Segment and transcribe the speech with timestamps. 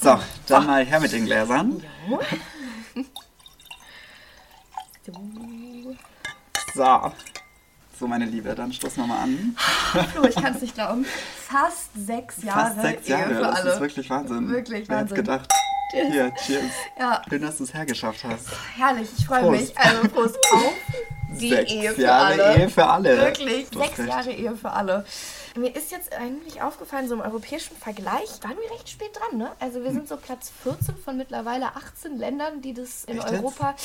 [0.00, 1.82] So, dann mal her mit den Gläsern.
[2.06, 2.18] Ja.
[6.74, 7.12] So.
[7.98, 9.56] So, meine Liebe, dann stoßen wir mal an.
[10.12, 11.04] Flo, ich kann es nicht glauben.
[11.04, 12.74] Fast sechs Jahre.
[12.74, 13.70] Fast sechs Ehe Jahre, für das alle.
[13.72, 14.48] ist wirklich Wahnsinn.
[14.48, 15.16] Wirklich Wer Wahnsinn.
[15.16, 15.52] gedacht?
[15.92, 16.64] Hier, cheers.
[16.98, 18.48] Ja, Schön, dass du es hergeschafft hast.
[18.76, 19.78] herrlich, ich freue mich.
[19.78, 20.72] Also Prost auf
[21.38, 22.56] die Sechs Ehe für Jahre alle.
[22.58, 23.16] Ehe für alle.
[23.16, 24.08] Wirklich, sechs recht.
[24.08, 25.04] Jahre Ehe für alle.
[25.56, 29.52] Mir ist jetzt eigentlich aufgefallen, so im europäischen Vergleich waren wir recht spät dran, ne?
[29.60, 33.40] Also wir sind so Platz 14 von mittlerweile 18 Ländern, die das in Echt jetzt?
[33.40, 33.76] Europa,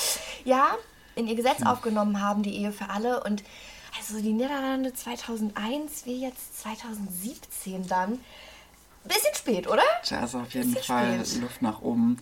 [0.46, 0.70] ja,
[1.16, 3.24] in ihr Gesetz aufgenommen haben, die Ehe für alle.
[3.24, 3.44] Und
[3.98, 8.20] also die Niederlande 2001, wir jetzt 2017 dann.
[9.04, 9.84] Bisschen spät, oder?
[10.04, 11.42] Tja, ist auf jeden Bisschen Fall spät.
[11.42, 12.18] Luft nach oben.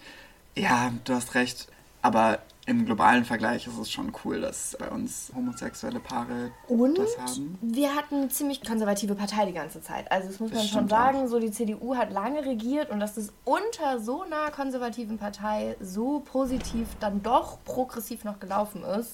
[0.56, 1.68] Ja, du hast recht.
[2.02, 7.18] Aber im globalen Vergleich ist es schon cool, dass bei uns homosexuelle Paare Und das
[7.18, 7.58] haben.
[7.62, 10.12] wir hatten eine ziemlich konservative Partei die ganze Zeit.
[10.12, 13.16] Also das muss Das man schon sagen, so die CDU hat lange regiert und dass
[13.16, 19.14] das unter so einer konservativen Partei so positiv dann doch progressiv noch gelaufen ist.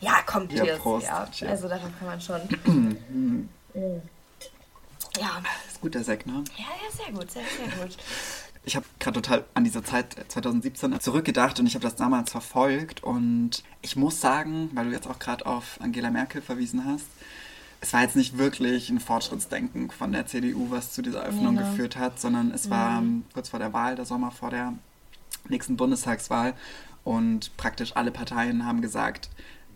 [0.00, 0.76] Ja, komm, Ja.
[0.76, 1.50] Prost, Ja, cheers.
[1.50, 2.40] Also darauf kann man schon.
[5.18, 5.42] ja.
[5.66, 6.44] Ist gut, der Sekt, ne?
[6.58, 7.96] ja, ja, sehr gut, sehr, sehr gut.
[8.64, 13.02] Ich habe gerade total an diese Zeit 2017 zurückgedacht und ich habe das damals verfolgt
[13.02, 17.06] und ich muss sagen, weil du jetzt auch gerade auf Angela Merkel verwiesen hast,
[17.80, 21.62] es war jetzt nicht wirklich ein Fortschrittsdenken von der CDU, was zu dieser Öffnung ne?
[21.62, 24.74] geführt hat, sondern es war ähm, kurz vor der Wahl, der Sommer vor der
[25.48, 26.54] nächsten Bundestagswahl
[27.02, 29.30] und praktisch alle Parteien haben gesagt,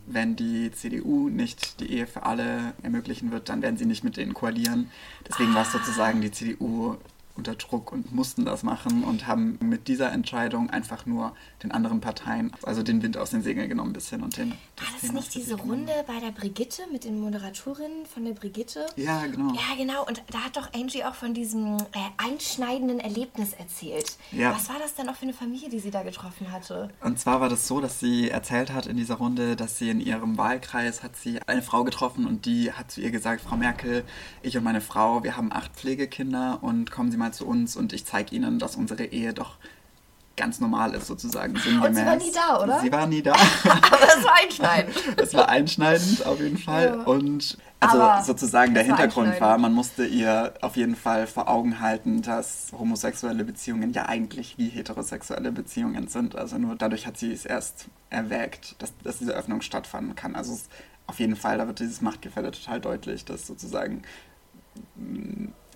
[0.07, 4.17] wenn die CDU nicht die Ehe für alle ermöglichen wird, dann werden sie nicht mit
[4.17, 4.89] denen koalieren.
[5.29, 6.97] Deswegen war es sozusagen die CDU
[7.37, 12.01] unter Druck und mussten das machen und haben mit dieser Entscheidung einfach nur den anderen
[12.01, 14.51] Parteien, also den Wind aus den Segeln genommen ein bisschen und den.
[14.51, 14.59] War
[14.93, 15.57] das Thema nicht diese.
[15.57, 18.87] Runde bei der Brigitte mit den Moderatorinnen von der Brigitte?
[18.97, 19.55] Ja, genau.
[19.55, 20.07] Ja, genau.
[20.07, 21.83] Und da hat doch Angie auch von diesem äh,
[22.19, 24.17] einschneidenden Erlebnis erzählt.
[24.33, 24.55] Ja.
[24.55, 26.91] Was war das denn auch für eine Familie, die sie da getroffen hatte?
[27.03, 30.01] Und zwar war das so, dass sie erzählt hat in dieser Runde, dass sie in
[30.01, 34.05] ihrem Wahlkreis hat sie eine Frau getroffen und die hat zu ihr gesagt, Frau Merkel,
[34.43, 37.93] ich und meine Frau, wir haben acht Pflegekinder und kommen Sie mal zu uns und
[37.93, 39.57] ich zeige Ihnen, dass unsere Ehe doch
[40.37, 41.57] ganz normal ist sozusagen.
[41.57, 42.05] Sinngemäß.
[42.05, 42.81] war nie da, oder?
[42.81, 43.33] Sie war nie da.
[43.33, 44.97] Aber das war einschneidend.
[45.17, 46.87] Es war einschneidend auf jeden Fall.
[46.87, 47.03] Ja.
[47.05, 51.27] Und also Aber sozusagen der es war Hintergrund war, man musste ihr auf jeden Fall
[51.27, 56.37] vor Augen halten, dass homosexuelle Beziehungen ja eigentlich wie heterosexuelle Beziehungen sind.
[56.37, 60.37] Also nur dadurch hat sie es erst erwägt, dass, dass diese Öffnung stattfinden kann.
[60.37, 60.69] Also es,
[61.07, 64.03] auf jeden Fall, da wird dieses Machtgefälle total deutlich, dass sozusagen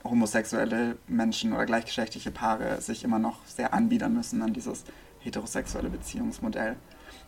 [0.05, 4.85] homosexuelle Menschen oder gleichgeschlechtliche Paare sich immer noch sehr anbiedern müssen an dieses
[5.21, 6.77] heterosexuelle Beziehungsmodell.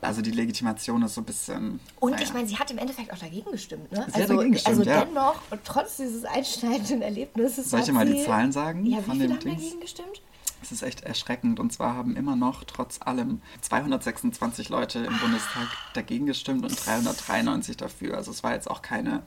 [0.00, 1.78] Also die Legitimation ist so ein bisschen.
[2.00, 2.24] Und naja.
[2.24, 4.04] ich meine, sie hat im Endeffekt auch dagegen gestimmt, ne?
[4.08, 5.04] Sie hat also, dagegen gestimmt, also ja.
[5.04, 7.70] dennoch, und trotz dieses einschneidenden Erlebnisses.
[7.70, 9.62] Soll ich dir mal die Zahlen sagen Ja, wie von viele dem haben Dings?
[9.62, 10.22] dagegen gestimmt?
[10.60, 11.60] Es ist echt erschreckend.
[11.60, 17.76] Und zwar haben immer noch, trotz allem, 226 Leute im Bundestag dagegen gestimmt und 393
[17.76, 18.16] dafür.
[18.16, 19.22] Also es war jetzt auch keine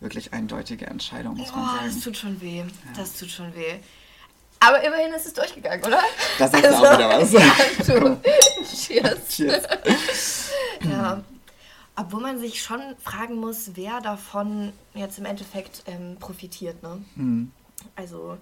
[0.00, 2.02] wirklich eindeutige Entscheidung, muss man Oh, das sagen.
[2.02, 2.64] tut schon weh.
[2.96, 3.76] Das tut schon weh.
[4.62, 6.00] Aber immerhin ist es durchgegangen, oder?
[6.38, 7.32] Da sagst du auch wieder was.
[7.32, 8.16] Ja.
[8.64, 9.28] Cheers.
[9.28, 10.50] Cheers.
[10.90, 11.22] Ja.
[11.96, 16.82] Obwohl man sich schon fragen muss, wer davon jetzt im Endeffekt ähm, profitiert.
[16.82, 17.02] Ne?
[17.16, 17.52] Hm.
[17.96, 18.36] Also,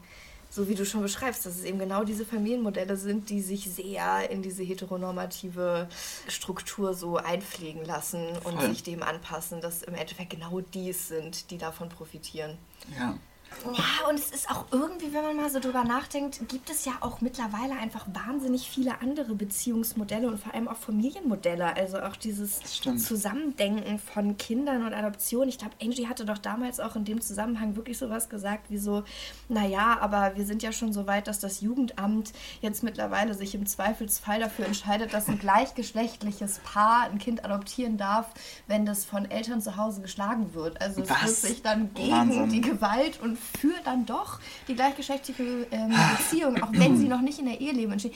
[0.51, 4.31] so wie du schon beschreibst, dass es eben genau diese Familienmodelle sind, die sich sehr
[4.31, 5.89] in diese heteronormative
[6.29, 8.71] Struktur so einpflegen lassen und Voll.
[8.71, 12.57] sich dem anpassen, dass im Endeffekt genau die es sind, die davon profitieren.
[12.99, 13.19] Ja.
[13.65, 16.93] Ja, und es ist auch irgendwie, wenn man mal so drüber nachdenkt, gibt es ja
[17.01, 21.77] auch mittlerweile einfach wahnsinnig viele andere Beziehungsmodelle und vor allem auch Familienmodelle.
[21.77, 22.61] Also auch dieses.
[22.99, 25.49] Zusammendenken von Kindern und Adoption.
[25.49, 29.03] Ich glaube, Angie hatte doch damals auch in dem Zusammenhang wirklich sowas gesagt wie so,
[29.49, 33.67] naja, aber wir sind ja schon so weit, dass das Jugendamt jetzt mittlerweile sich im
[33.67, 38.27] Zweifelsfall dafür entscheidet, dass ein gleichgeschlechtliches Paar ein Kind adoptieren darf,
[38.67, 40.81] wenn das von Eltern zu Hause geschlagen wird.
[40.81, 42.49] Also es wird sich dann gegen Wahnsinn.
[42.51, 47.39] die Gewalt und für dann doch die gleichgeschlechtliche ähm, Beziehung, auch wenn sie noch nicht
[47.39, 48.15] in der Ehe leben, entsteht.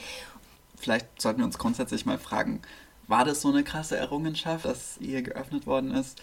[0.77, 2.61] Vielleicht sollten wir uns grundsätzlich mal fragen,
[3.07, 6.21] war das so eine krasse Errungenschaft, dass Ehe geöffnet worden ist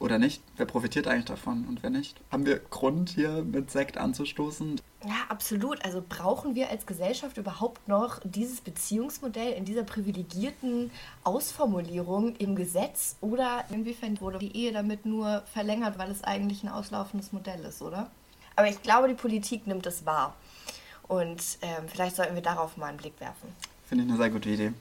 [0.00, 0.42] oder nicht?
[0.56, 2.18] Wer profitiert eigentlich davon und wer nicht?
[2.32, 4.80] Haben wir Grund hier mit Sekt anzustoßen?
[5.04, 5.84] Ja, absolut.
[5.84, 10.90] Also brauchen wir als Gesellschaft überhaupt noch dieses Beziehungsmodell in dieser privilegierten
[11.22, 16.70] Ausformulierung im Gesetz oder inwiefern wurde die Ehe damit nur verlängert, weil es eigentlich ein
[16.70, 18.10] auslaufendes Modell ist, oder?
[18.60, 20.34] Aber ich glaube, die Politik nimmt es wahr.
[21.08, 23.48] Und ähm, vielleicht sollten wir darauf mal einen Blick werfen.
[23.86, 24.72] Finde ich eine sehr gute Idee.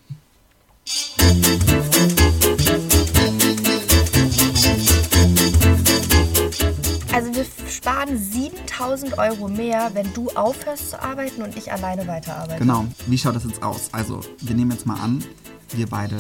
[7.14, 12.60] Also wir sparen 7000 Euro mehr, wenn du aufhörst zu arbeiten und ich alleine weiterarbeite.
[12.60, 12.84] Genau.
[13.08, 13.88] Wie schaut das jetzt aus?
[13.94, 15.24] Also wir nehmen jetzt mal an,
[15.72, 16.18] wir beide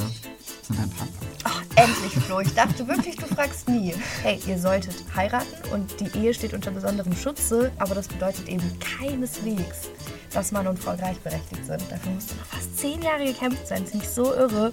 [0.69, 1.15] sind ein Partner.
[1.43, 2.39] Ach, endlich, Flo.
[2.39, 3.93] Ich dachte wirklich, du fragst nie.
[4.21, 8.77] Hey, ihr solltet heiraten und die Ehe steht unter besonderem Schutze, aber das bedeutet eben
[8.79, 9.89] keineswegs,
[10.33, 11.81] dass Mann und Frau gleichberechtigt sind.
[11.89, 13.85] Dafür musste noch fast zehn Jahre gekämpft sein.
[13.85, 14.71] Finde ich so irre.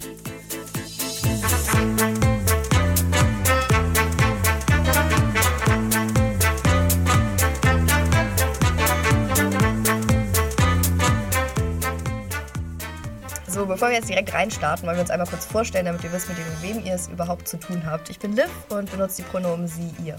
[13.66, 16.38] Bevor wir jetzt direkt reinstarten, wollen wir uns einmal kurz vorstellen, damit ihr wisst, mit
[16.62, 18.08] wem ihr es überhaupt zu tun habt.
[18.10, 20.16] Ich bin Liv und benutze die Pronomen sie, ihr.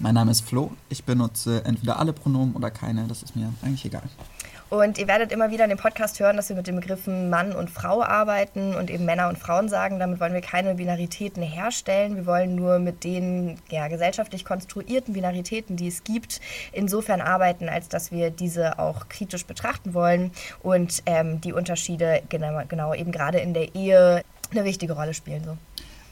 [0.00, 0.72] Mein Name ist Flo.
[0.88, 3.06] Ich benutze entweder alle Pronomen oder keine.
[3.06, 4.02] Das ist mir eigentlich egal.
[4.70, 7.52] Und ihr werdet immer wieder in dem Podcast hören, dass wir mit den Begriffen Mann
[7.52, 9.98] und Frau arbeiten und eben Männer und Frauen sagen.
[9.98, 12.16] Damit wollen wir keine Binaritäten herstellen.
[12.16, 16.42] Wir wollen nur mit den ja, gesellschaftlich konstruierten Binaritäten, die es gibt,
[16.72, 20.32] insofern arbeiten, als dass wir diese auch kritisch betrachten wollen
[20.62, 25.44] und ähm, die Unterschiede genau, genau eben gerade in der Ehe eine wichtige Rolle spielen.
[25.44, 25.56] So.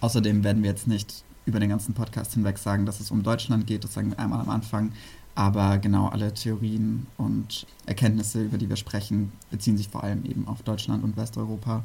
[0.00, 3.67] Außerdem werden wir jetzt nicht über den ganzen Podcast hinweg sagen, dass es um Deutschland
[3.67, 3.85] geht.
[3.85, 4.93] Das sagen wir einmal am Anfang.
[5.37, 10.49] Aber genau alle Theorien und Erkenntnisse, über die wir sprechen, beziehen sich vor allem eben
[10.49, 11.85] auf Deutschland und Westeuropa.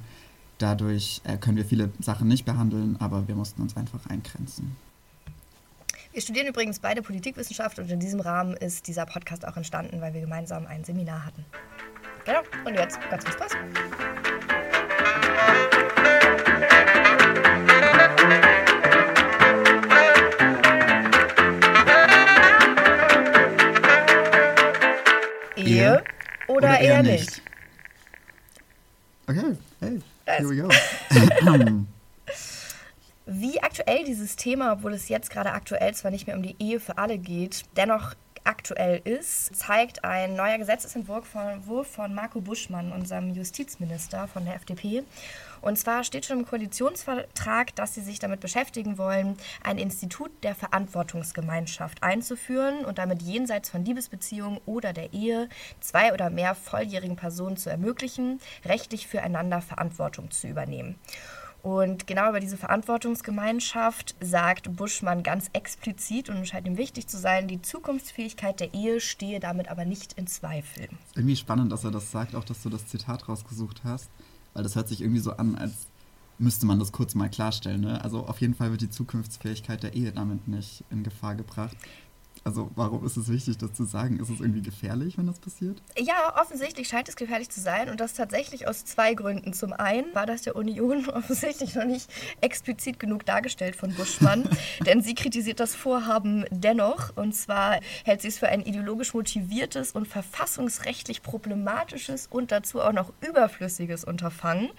[0.57, 4.75] Dadurch äh, können wir viele Sachen nicht behandeln, aber wir mussten uns einfach eingrenzen.
[6.13, 10.13] Wir studieren übrigens beide Politikwissenschaft und in diesem Rahmen ist dieser Podcast auch entstanden, weil
[10.13, 11.45] wir gemeinsam ein Seminar hatten.
[12.25, 13.51] Genau, und jetzt ganz viel Spaß.
[25.77, 26.03] Ehe
[26.47, 27.19] oder, oder eher, eher nicht.
[27.19, 27.41] nicht.
[29.27, 30.69] Okay, hey, here we go.
[33.25, 36.79] Wie aktuell dieses Thema, obwohl es jetzt gerade aktuell zwar nicht mehr um die Ehe
[36.79, 43.33] für alle geht, dennoch aktuell ist, zeigt ein neuer Gesetzesentwurf von, von Marco Buschmann, unserem
[43.33, 45.03] Justizminister von der FDP.
[45.61, 50.55] Und zwar steht schon im Koalitionsvertrag, dass sie sich damit beschäftigen wollen, ein Institut der
[50.55, 55.49] Verantwortungsgemeinschaft einzuführen und damit jenseits von Liebesbeziehungen oder der Ehe
[55.79, 60.95] zwei oder mehr volljährigen Personen zu ermöglichen, rechtlich füreinander Verantwortung zu übernehmen.
[61.63, 67.47] Und genau über diese Verantwortungsgemeinschaft sagt Buschmann ganz explizit und scheint ihm wichtig zu sein,
[67.47, 70.89] die Zukunftsfähigkeit der Ehe stehe damit aber nicht in Zweifel.
[71.15, 74.09] Irgendwie spannend, dass er das sagt, auch dass du das Zitat rausgesucht hast.
[74.53, 75.87] Weil das hört sich irgendwie so an, als
[76.37, 77.81] müsste man das kurz mal klarstellen.
[77.81, 78.03] Ne?
[78.03, 81.77] Also auf jeden Fall wird die Zukunftsfähigkeit der Ehe damit nicht in Gefahr gebracht.
[82.43, 84.19] Also warum ist es wichtig, das zu sagen?
[84.19, 85.81] Ist es irgendwie gefährlich, wenn das passiert?
[85.95, 89.53] Ja, offensichtlich scheint es gefährlich zu sein und das tatsächlich aus zwei Gründen.
[89.53, 92.09] Zum einen war das der Union offensichtlich noch nicht
[92.41, 94.49] explizit genug dargestellt von Buschmann,
[94.85, 99.91] denn sie kritisiert das Vorhaben dennoch und zwar hält sie es für ein ideologisch motiviertes
[99.91, 104.69] und verfassungsrechtlich problematisches und dazu auch noch überflüssiges Unterfangen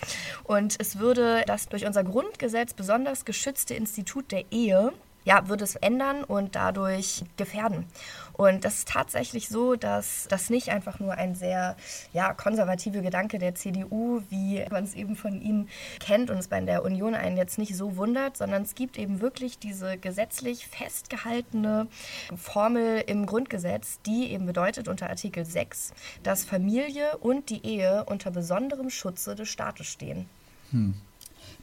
[0.45, 4.93] und es würde das durch unser Grundgesetz besonders geschützte Institut der Ehe
[5.25, 7.87] ja, würde es ändern und dadurch gefährden.
[8.33, 11.77] Und das ist tatsächlich so, dass das nicht einfach nur ein sehr
[12.13, 15.69] ja, konservativer Gedanke der CDU, wie man es eben von ihnen
[16.01, 19.21] kennt und es bei der Union einen jetzt nicht so wundert, sondern es gibt eben
[19.21, 21.89] wirklich diese gesetzlich festgehaltene
[22.37, 25.93] Formel im Grundgesetz, die eben bedeutet unter Artikel 6,
[26.23, 30.27] dass Familie und die Ehe unter besonderem Schutze des Staates stehen.
[30.71, 30.95] Hm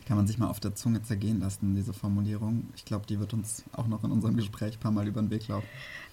[0.09, 2.69] kann man sich mal auf der Zunge zergehen lassen, diese Formulierung.
[2.75, 5.29] Ich glaube, die wird uns auch noch in unserem Gespräch ein paar Mal über den
[5.29, 5.67] Weg laufen.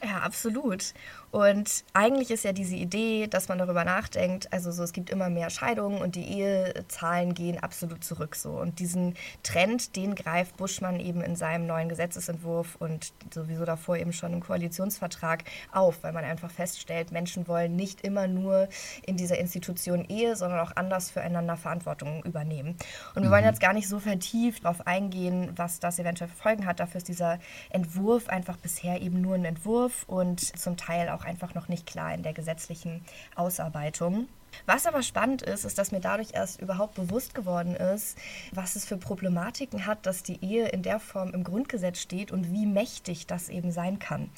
[0.04, 0.92] Ja, absolut.
[1.30, 5.28] Und eigentlich ist ja diese Idee, dass man darüber nachdenkt, also so, es gibt immer
[5.28, 8.50] mehr Scheidungen und die Ehezahlen gehen absolut zurück so.
[8.50, 14.12] Und diesen Trend, den greift Buschmann eben in seinem neuen Gesetzesentwurf und sowieso davor eben
[14.12, 18.68] schon im Koalitionsvertrag auf, weil man einfach feststellt, Menschen wollen nicht immer nur
[19.04, 22.76] in dieser Institution Ehe, sondern auch anders füreinander Verantwortung übernehmen.
[23.14, 23.35] Und wir mhm.
[23.35, 26.80] wollen jetzt gar nicht so vertieft darauf eingehen, was das eventuell für Folgen hat.
[26.80, 27.38] Dafür ist dieser
[27.71, 32.14] Entwurf einfach bisher eben nur ein Entwurf und zum Teil auch einfach noch nicht klar
[32.14, 33.04] in der gesetzlichen
[33.35, 34.28] Ausarbeitung.
[34.64, 38.16] Was aber spannend ist, ist, dass mir dadurch erst überhaupt bewusst geworden ist,
[38.52, 42.52] was es für Problematiken hat, dass die Ehe in der Form im Grundgesetz steht und
[42.52, 44.30] wie mächtig das eben sein kann.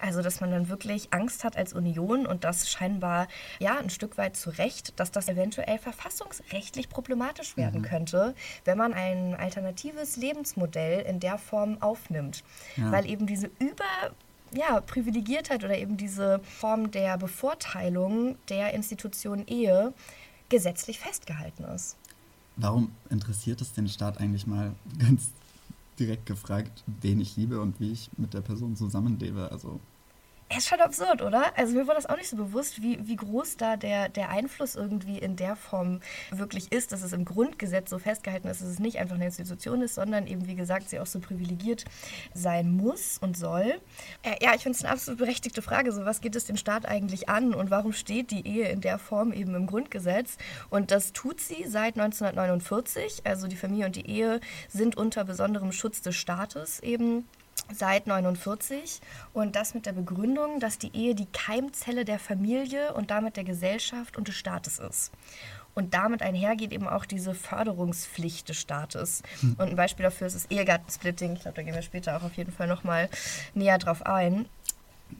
[0.00, 3.28] Also, dass man dann wirklich Angst hat als Union und das scheinbar
[3.58, 7.84] ja ein Stück weit zu Recht, dass das eventuell verfassungsrechtlich problematisch werden mhm.
[7.84, 12.42] könnte, wenn man ein alternatives Lebensmodell in der Form aufnimmt.
[12.76, 12.90] Ja.
[12.92, 13.84] Weil eben diese über
[14.52, 19.92] ja, Privilegiertheit oder eben diese Form der Bevorteilung der Institution Ehe
[20.48, 21.96] gesetzlich festgehalten ist.
[22.56, 25.30] Warum interessiert es den Staat eigentlich mal ganz
[25.98, 29.50] direkt gefragt, wen ich liebe und wie ich mit der Person zusammenlebe?
[29.50, 29.80] Also
[30.54, 31.52] ist schon absurd, oder?
[31.56, 34.76] Also mir war das auch nicht so bewusst, wie, wie groß da der, der Einfluss
[34.76, 36.00] irgendwie in der Form
[36.30, 39.82] wirklich ist, dass es im Grundgesetz so festgehalten ist, dass es nicht einfach eine Institution
[39.82, 41.84] ist, sondern eben, wie gesagt, sie auch so privilegiert
[42.32, 43.80] sein muss und soll.
[44.22, 45.90] Äh, ja, ich finde es eine absolut berechtigte Frage.
[45.90, 48.98] So, was geht es den Staat eigentlich an und warum steht die Ehe in der
[48.98, 50.36] Form eben im Grundgesetz?
[50.70, 53.22] Und das tut sie seit 1949.
[53.24, 57.26] Also die Familie und die Ehe sind unter besonderem Schutz des Staates eben
[57.72, 59.00] seit 49
[59.32, 63.44] und das mit der Begründung, dass die Ehe die Keimzelle der Familie und damit der
[63.44, 65.12] Gesellschaft und des Staates ist.
[65.74, 69.22] Und damit einhergeht eben auch diese Förderungspflicht des Staates.
[69.40, 69.56] Hm.
[69.58, 71.34] Und ein Beispiel dafür ist das Ehegattensplitting.
[71.34, 73.10] Ich glaube, da gehen wir später auch auf jeden Fall nochmal
[73.52, 74.46] näher drauf ein.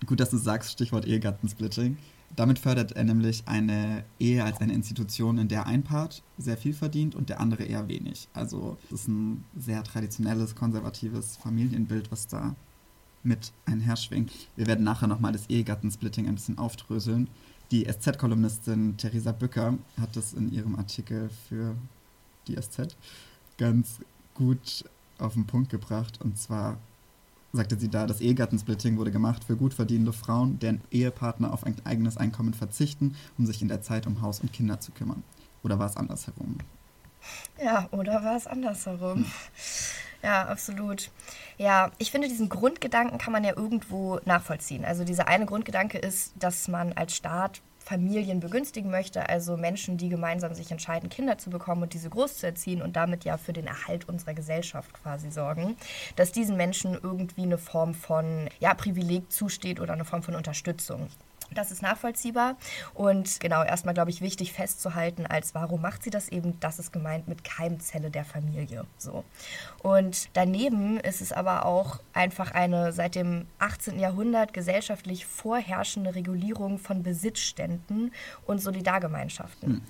[0.06, 1.98] Gut, dass du sagst, Stichwort Ehegattensplitting.
[2.34, 6.74] Damit fördert er nämlich eine Ehe als eine Institution, in der ein Part sehr viel
[6.74, 8.28] verdient und der andere eher wenig.
[8.34, 12.54] Also es ist ein sehr traditionelles, konservatives Familienbild, was da
[13.22, 14.32] mit einherschwingt.
[14.54, 17.28] Wir werden nachher nochmal das Ehegattensplitting ein bisschen aufdröseln.
[17.70, 21.74] Die SZ-Kolumnistin Theresa Bücker hat das in ihrem Artikel für
[22.46, 22.96] die SZ
[23.58, 23.98] ganz
[24.34, 24.84] gut
[25.18, 26.20] auf den Punkt gebracht.
[26.22, 26.78] Und zwar
[27.56, 31.74] sagte sie da, das Ehegattensplitting wurde gemacht für gut verdienende Frauen, deren Ehepartner auf ein
[31.84, 35.22] eigenes Einkommen verzichten, um sich in der Zeit um Haus und Kinder zu kümmern.
[35.62, 36.58] Oder war es andersherum?
[37.62, 39.24] Ja, oder war es andersherum?
[39.24, 39.26] Hm.
[40.22, 41.10] Ja, absolut.
[41.58, 44.84] Ja, ich finde, diesen Grundgedanken kann man ja irgendwo nachvollziehen.
[44.84, 50.08] Also dieser eine Grundgedanke ist, dass man als Staat Familien begünstigen möchte, also Menschen, die
[50.08, 53.52] gemeinsam sich entscheiden, Kinder zu bekommen und diese groß zu erziehen und damit ja für
[53.52, 55.76] den Erhalt unserer Gesellschaft quasi sorgen,
[56.16, 61.08] dass diesen Menschen irgendwie eine Form von ja, Privileg zusteht oder eine Form von Unterstützung.
[61.54, 62.56] Das ist nachvollziehbar
[62.94, 66.58] und genau erstmal, glaube ich, wichtig festzuhalten, als warum macht sie das eben?
[66.60, 68.84] Das ist gemeint mit Keimzelle der Familie.
[68.98, 69.24] So.
[69.82, 73.98] Und daneben ist es aber auch einfach eine seit dem 18.
[73.98, 78.12] Jahrhundert gesellschaftlich vorherrschende Regulierung von Besitzständen
[78.46, 79.68] und Solidargemeinschaften.
[79.68, 79.82] Hm.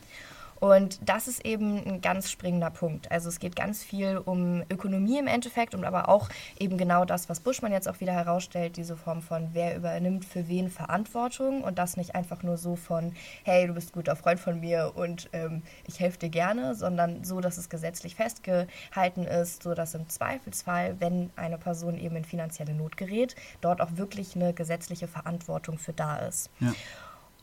[0.60, 3.10] Und das ist eben ein ganz springender Punkt.
[3.10, 7.28] Also es geht ganz viel um Ökonomie im Endeffekt und aber auch eben genau das,
[7.28, 11.78] was Buschmann jetzt auch wieder herausstellt, diese Form von, wer übernimmt für wen Verantwortung und
[11.78, 13.12] das nicht einfach nur so von,
[13.44, 17.24] hey, du bist ein guter Freund von mir und ähm, ich helfe dir gerne, sondern
[17.24, 22.24] so, dass es gesetzlich festgehalten ist, so dass im Zweifelsfall, wenn eine Person eben in
[22.24, 26.50] finanzielle Not gerät, dort auch wirklich eine gesetzliche Verantwortung für da ist.
[26.60, 26.72] Ja.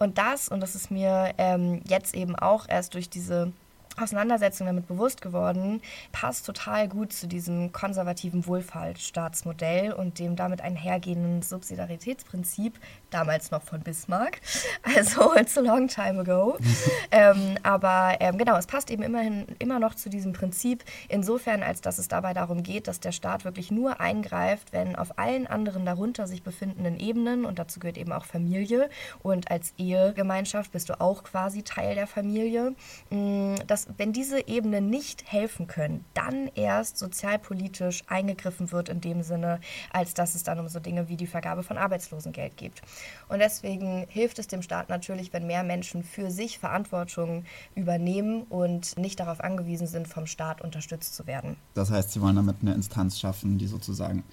[0.03, 3.53] Und das, und das ist mir ähm, jetzt eben auch erst durch diese
[4.01, 5.81] Auseinandersetzung damit bewusst geworden,
[6.11, 12.79] passt total gut zu diesem konservativen Wohlfahrtsstaatsmodell und dem damit einhergehenden Subsidiaritätsprinzip,
[13.11, 14.41] damals noch von Bismarck,
[14.83, 16.57] also it's a long time ago.
[17.11, 21.81] ähm, aber ähm, genau, es passt eben immerhin immer noch zu diesem Prinzip, insofern, als
[21.81, 25.85] dass es dabei darum geht, dass der Staat wirklich nur eingreift, wenn auf allen anderen
[25.85, 28.89] darunter sich befindenden Ebenen, und dazu gehört eben auch Familie,
[29.21, 32.75] und als Ehegemeinschaft bist du auch quasi Teil der Familie,
[33.09, 39.23] mm, dass wenn diese Ebenen nicht helfen können, dann erst sozialpolitisch eingegriffen wird in dem
[39.23, 39.59] Sinne,
[39.91, 42.81] als dass es dann um so Dinge wie die Vergabe von Arbeitslosengeld geht.
[43.29, 48.97] Und deswegen hilft es dem Staat natürlich, wenn mehr Menschen für sich Verantwortung übernehmen und
[48.97, 51.57] nicht darauf angewiesen sind, vom Staat unterstützt zu werden.
[51.73, 54.23] Das heißt, Sie wollen damit eine Instanz schaffen, die sozusagen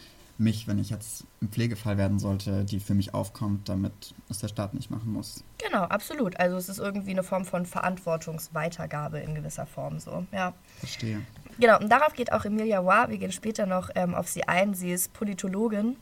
[0.40, 4.48] mich, wenn ich jetzt im Pflegefall werden sollte, die für mich aufkommt, damit es der
[4.48, 5.44] Staat nicht machen muss.
[5.58, 6.38] Genau, absolut.
[6.40, 10.26] Also es ist irgendwie eine Form von Verantwortungsweitergabe in gewisser Form so.
[10.32, 10.54] Ja.
[10.78, 11.20] Verstehe.
[11.58, 13.10] Genau, und darauf geht auch Emilia Roy.
[13.10, 14.72] Wir gehen später noch ähm, auf sie ein.
[14.74, 15.96] Sie ist Politologin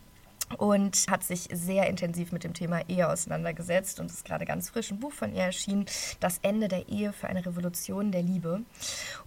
[0.57, 4.91] und hat sich sehr intensiv mit dem Thema Ehe auseinandergesetzt und ist gerade ganz frisch
[4.91, 5.87] ein Buch von ihr erschienen,
[6.21, 8.63] Das Ende der Ehe für eine Revolution der Liebe.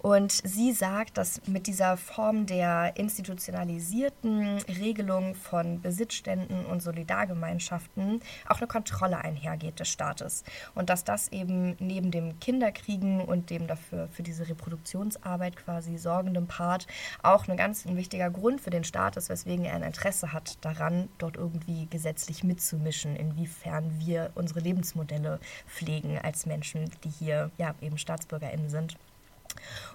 [0.00, 8.58] Und sie sagt, dass mit dieser Form der institutionalisierten Regelung von Besitzständen und Solidargemeinschaften auch
[8.58, 14.08] eine Kontrolle einhergeht des Staates und dass das eben neben dem Kinderkriegen und dem dafür
[14.08, 16.86] für diese Reproduktionsarbeit quasi sorgenden Part
[17.22, 21.08] auch ein ganz wichtiger Grund für den Staat ist, weswegen er ein Interesse hat daran,
[21.18, 27.98] dort irgendwie gesetzlich mitzumischen, inwiefern wir unsere Lebensmodelle pflegen als Menschen, die hier ja eben
[27.98, 28.96] StaatsbürgerInnen sind.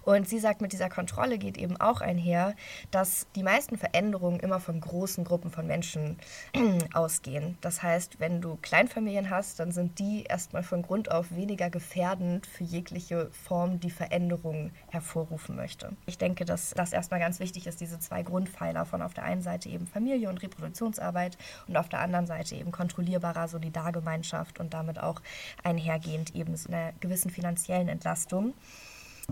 [0.04, 2.56] Und sie sagt, mit dieser Kontrolle geht eben auch einher,
[2.92, 6.18] dass die meisten Veränderungen immer von großen Gruppen von Menschen
[6.94, 7.58] ausgehen.
[7.62, 12.46] Das heißt, wenn du Kleinfamilien hast, dann sind die erstmal von Grund auf weniger gefährdend
[12.48, 15.92] für jegliche Form, die Veränderungen hervorrufen möchte.
[16.06, 19.42] Ich denke, dass das erstmal ganz wichtig ist, diese zwei Grundpfeiler von auf der einen
[19.42, 21.38] Seite eben Familie und Reproduktionsarbeit
[21.68, 25.22] und auf der anderen Seite eben kontrollierbarer Solidargemeinschaft und damit auch
[25.64, 28.54] einhergehend eben einer gewissen finanziellen Entlastung.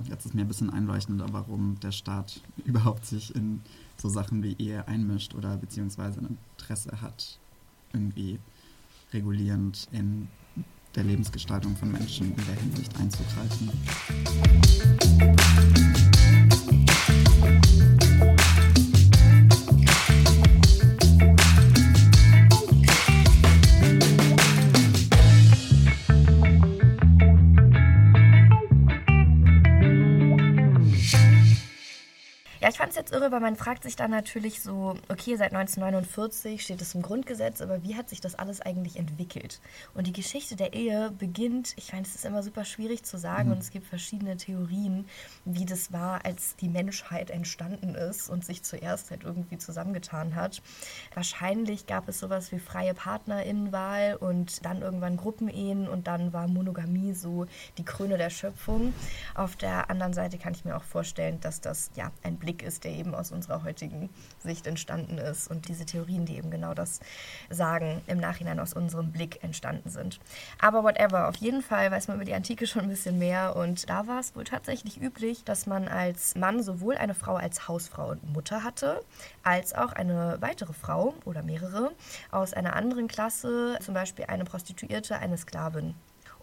[0.04, 3.62] Jetzt ist mir ein bisschen einleuchtender, warum der Staat überhaupt sich in
[3.98, 7.40] so Sachen wie Ehe einmischt oder beziehungsweise ein Interesse hat,
[7.94, 8.40] irgendwie
[9.14, 10.28] regulierend in
[10.96, 13.72] der Lebensgestaltung von Menschen in der Hinsicht einzugreifen.
[32.90, 36.96] Es jetzt irre, weil man fragt sich dann natürlich so, okay, seit 1949 steht es
[36.96, 39.62] im Grundgesetz, aber wie hat sich das alles eigentlich entwickelt?
[39.94, 43.50] Und die Geschichte der Ehe beginnt, ich meine, es ist immer super schwierig zu sagen
[43.50, 43.56] mhm.
[43.56, 45.08] und es gibt verschiedene Theorien,
[45.46, 50.62] wie das war, als die Menschheit entstanden ist und sich zuerst halt irgendwie zusammengetan hat.
[51.14, 57.14] Wahrscheinlich gab es sowas wie freie Partnerinnenwahl und dann irgendwann Gruppenehen und dann war Monogamie
[57.14, 57.46] so
[57.78, 58.94] die Krone der Schöpfung.
[59.34, 62.75] Auf der anderen Seite kann ich mir auch vorstellen, dass das ja ein Blick ist,
[62.80, 64.10] der eben aus unserer heutigen
[64.44, 67.00] Sicht entstanden ist und diese Theorien, die eben genau das
[67.50, 70.20] sagen, im Nachhinein aus unserem Blick entstanden sind.
[70.60, 73.90] Aber whatever, auf jeden Fall weiß man über die Antike schon ein bisschen mehr und
[73.90, 78.10] da war es wohl tatsächlich üblich, dass man als Mann sowohl eine Frau als Hausfrau
[78.10, 79.02] und Mutter hatte,
[79.44, 81.92] als auch eine weitere Frau oder mehrere
[82.32, 85.96] aus einer anderen Klasse, zum Beispiel eine Prostituierte, eine Sklavin.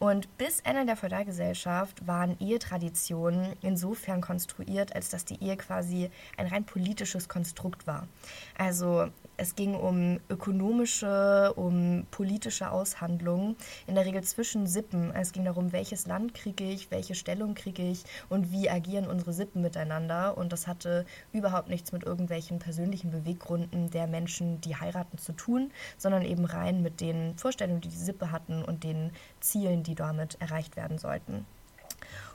[0.03, 6.49] Und bis Ende der Feudalgesellschaft waren Ehetraditionen insofern konstruiert, als dass die Ehe quasi ein
[6.49, 8.09] rein politisches Konstrukt war.
[8.59, 9.11] Also
[9.43, 13.57] es ging um ökonomische, um politische Aushandlungen,
[13.89, 15.11] in der Regel zwischen Sippen.
[15.11, 19.33] Es ging darum, welches Land kriege ich, welche Stellung kriege ich und wie agieren unsere
[19.33, 20.39] Sippen miteinander.
[20.39, 25.73] Und das hatte überhaupt nichts mit irgendwelchen persönlichen Beweggründen der Menschen, die heiraten, zu tun,
[25.99, 30.41] sondern eben rein mit den Vorstellungen, die die Sippe hatten und den Zielen, die damit
[30.41, 31.45] erreicht werden sollten.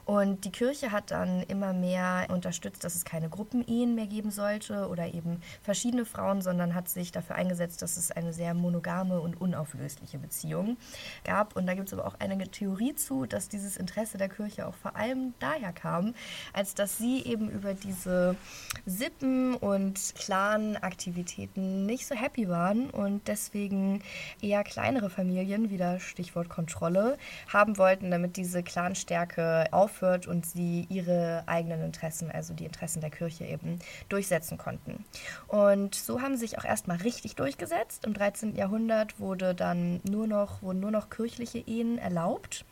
[0.07, 4.87] Und die Kirche hat dann immer mehr unterstützt, dass es keine Gruppenehen mehr geben sollte
[4.87, 9.41] oder eben verschiedene Frauen, sondern hat sich dafür eingesetzt, dass es eine sehr monogame und
[9.41, 10.77] unauflösliche Beziehung
[11.25, 11.57] gab.
[11.57, 14.75] Und da gibt es aber auch eine Theorie zu, dass dieses Interesse der Kirche auch
[14.75, 16.13] vor allem daher kam,
[16.53, 18.37] als dass sie eben über diese
[18.85, 24.01] Sippen und Clan-Aktivitäten nicht so happy waren und deswegen
[24.41, 27.17] eher kleinere Familien, wieder Stichwort Kontrolle,
[27.51, 33.01] haben wollten, damit diese Clanstärke auf aufhört und sie ihre eigenen Interessen, also die Interessen
[33.01, 33.79] der Kirche eben,
[34.09, 35.05] durchsetzen konnten.
[35.47, 38.05] Und so haben sie sich auch erstmal richtig durchgesetzt.
[38.05, 38.55] Im 13.
[38.55, 42.65] Jahrhundert wurde dann nur noch, wurden nur noch kirchliche Ehen erlaubt.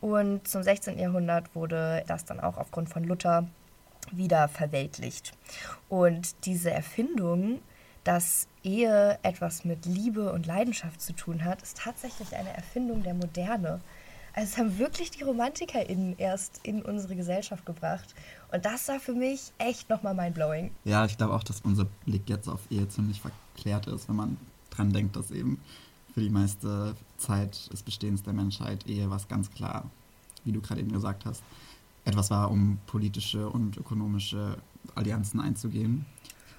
[0.00, 0.98] Und zum 16.
[0.98, 3.46] Jahrhundert wurde das dann auch aufgrund von Luther
[4.12, 5.32] wieder verweltlicht.
[5.88, 7.60] Und diese Erfindung,
[8.04, 13.14] dass Ehe etwas mit Liebe und Leidenschaft zu tun hat, ist tatsächlich eine Erfindung der
[13.14, 13.80] Moderne.
[14.38, 18.14] Also es haben wirklich die RomantikerInnen erst in unsere Gesellschaft gebracht.
[18.52, 20.70] Und das war für mich echt nochmal mindblowing.
[20.84, 24.36] Ja, ich glaube auch, dass unser Blick jetzt auf Ehe ziemlich verklärt ist, wenn man
[24.70, 25.60] dran denkt, dass eben
[26.14, 29.90] für die meiste Zeit des Bestehens der Menschheit Ehe was ganz klar,
[30.44, 31.42] wie du gerade eben gesagt hast,
[32.04, 34.56] etwas war, um politische und ökonomische
[34.94, 36.06] Allianzen einzugehen.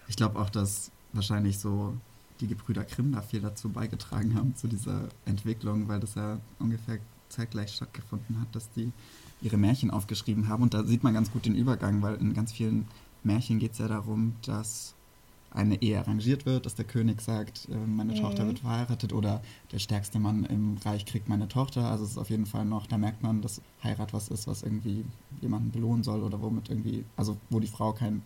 [0.10, 1.94] Ich glaube auch, dass wahrscheinlich so
[2.42, 7.00] die Gebrüder Grimm da viel dazu beigetragen haben, zu dieser Entwicklung, weil das ja ungefähr
[7.30, 8.92] zeitgleich stattgefunden hat, dass die
[9.42, 10.64] ihre Märchen aufgeschrieben haben.
[10.64, 12.88] Und da sieht man ganz gut den Übergang, weil in ganz vielen
[13.24, 14.96] Märchen geht es ja darum, dass
[15.52, 18.22] eine Ehe arrangiert wird, dass der König sagt, äh, meine mhm.
[18.22, 21.90] Tochter wird verheiratet oder der stärkste Mann im Reich kriegt meine Tochter.
[21.90, 24.62] Also es ist auf jeden Fall noch, da merkt man, dass Heirat was ist, was
[24.62, 25.06] irgendwie
[25.42, 28.22] jemanden belohnen soll oder womit irgendwie, also wo die Frau kein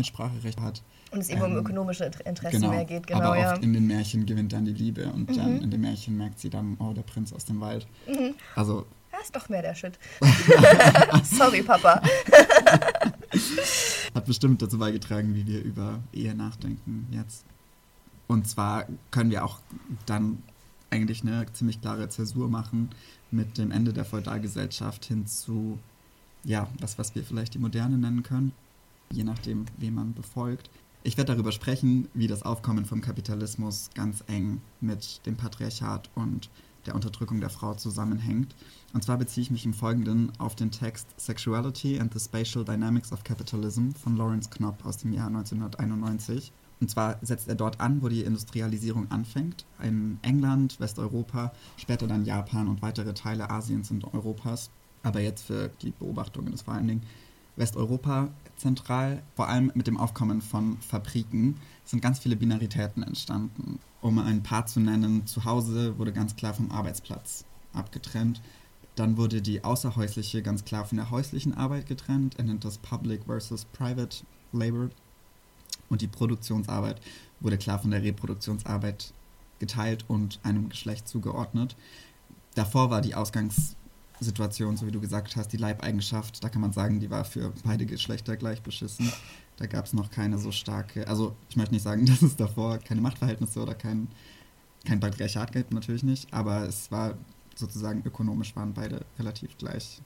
[0.00, 0.82] Mitspracherecht hat.
[1.10, 3.20] Und es eben ähm, um ökonomische Interessen genau, mehr geht, genau.
[3.20, 3.52] Aber ja.
[3.52, 5.36] oft in den Märchen gewinnt dann die Liebe und mhm.
[5.36, 7.86] dann in dem Märchen merkt sie dann, oh, der Prinz aus dem Wald.
[8.06, 8.34] Mhm.
[8.54, 8.86] Also.
[9.12, 9.98] Das ist doch mehr der Shit.
[11.24, 12.00] Sorry, Papa.
[14.14, 17.44] Hat bestimmt dazu beigetragen, wie wir über Ehe nachdenken jetzt.
[18.26, 19.58] Und zwar können wir auch
[20.06, 20.42] dann
[20.90, 22.90] eigentlich eine ziemlich klare Zäsur machen
[23.30, 25.78] mit dem Ende der Feudalgesellschaft hin zu,
[26.44, 28.52] ja, das, was wir vielleicht die Moderne nennen können,
[29.12, 30.70] je nachdem, wen man befolgt.
[31.02, 36.50] Ich werde darüber sprechen, wie das Aufkommen vom Kapitalismus ganz eng mit dem Patriarchat und
[36.86, 38.54] der Unterdrückung der Frau zusammenhängt.
[38.92, 43.12] Und zwar beziehe ich mich im Folgenden auf den Text Sexuality and the Spatial Dynamics
[43.12, 46.52] of Capitalism von Lawrence Knopp aus dem Jahr 1991.
[46.80, 52.24] Und zwar setzt er dort an, wo die Industrialisierung anfängt, in England, Westeuropa, später dann
[52.24, 54.70] Japan und weitere Teile Asiens und Europas.
[55.02, 57.02] Aber jetzt für die Beobachtungen ist vor allen Dingen
[57.56, 63.80] Westeuropa zentral, vor allem mit dem Aufkommen von Fabriken, sind ganz viele Binaritäten entstanden.
[64.00, 68.40] Um ein paar zu nennen, zu Hause wurde ganz klar vom Arbeitsplatz abgetrennt.
[68.94, 72.36] Dann wurde die außerhäusliche ganz klar von der häuslichen Arbeit getrennt.
[72.38, 74.90] Er nennt das Public versus Private Labor.
[75.88, 77.00] Und die Produktionsarbeit
[77.40, 79.12] wurde klar von der Reproduktionsarbeit
[79.58, 81.76] geteilt und einem Geschlecht zugeordnet.
[82.54, 83.14] Davor war die
[84.20, 87.52] Ausgangssituation, so wie du gesagt hast, die Leibeigenschaft, da kann man sagen, die war für
[87.64, 89.10] beide Geschlechter gleich beschissen.
[89.56, 92.78] Da gab es noch keine so starke, also ich möchte nicht sagen, dass es davor
[92.78, 94.08] keine Machtverhältnisse oder kein,
[94.84, 97.14] kein Patriarchat gibt, natürlich nicht, aber es war
[97.54, 100.00] sozusagen ökonomisch waren beide relativ gleich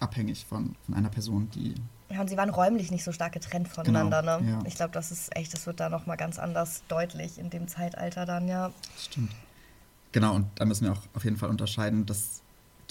[0.00, 1.74] abhängig von, von einer Person, die
[2.10, 4.20] ja, und sie waren räumlich nicht so stark getrennt voneinander.
[4.20, 4.50] Genau, ne?
[4.50, 4.58] ja.
[4.66, 8.26] Ich glaube, das ist echt, das wird da nochmal ganz anders deutlich in dem Zeitalter
[8.26, 8.70] dann, ja.
[8.98, 9.32] Stimmt.
[10.10, 12.41] Genau, und da müssen wir auch auf jeden Fall unterscheiden, dass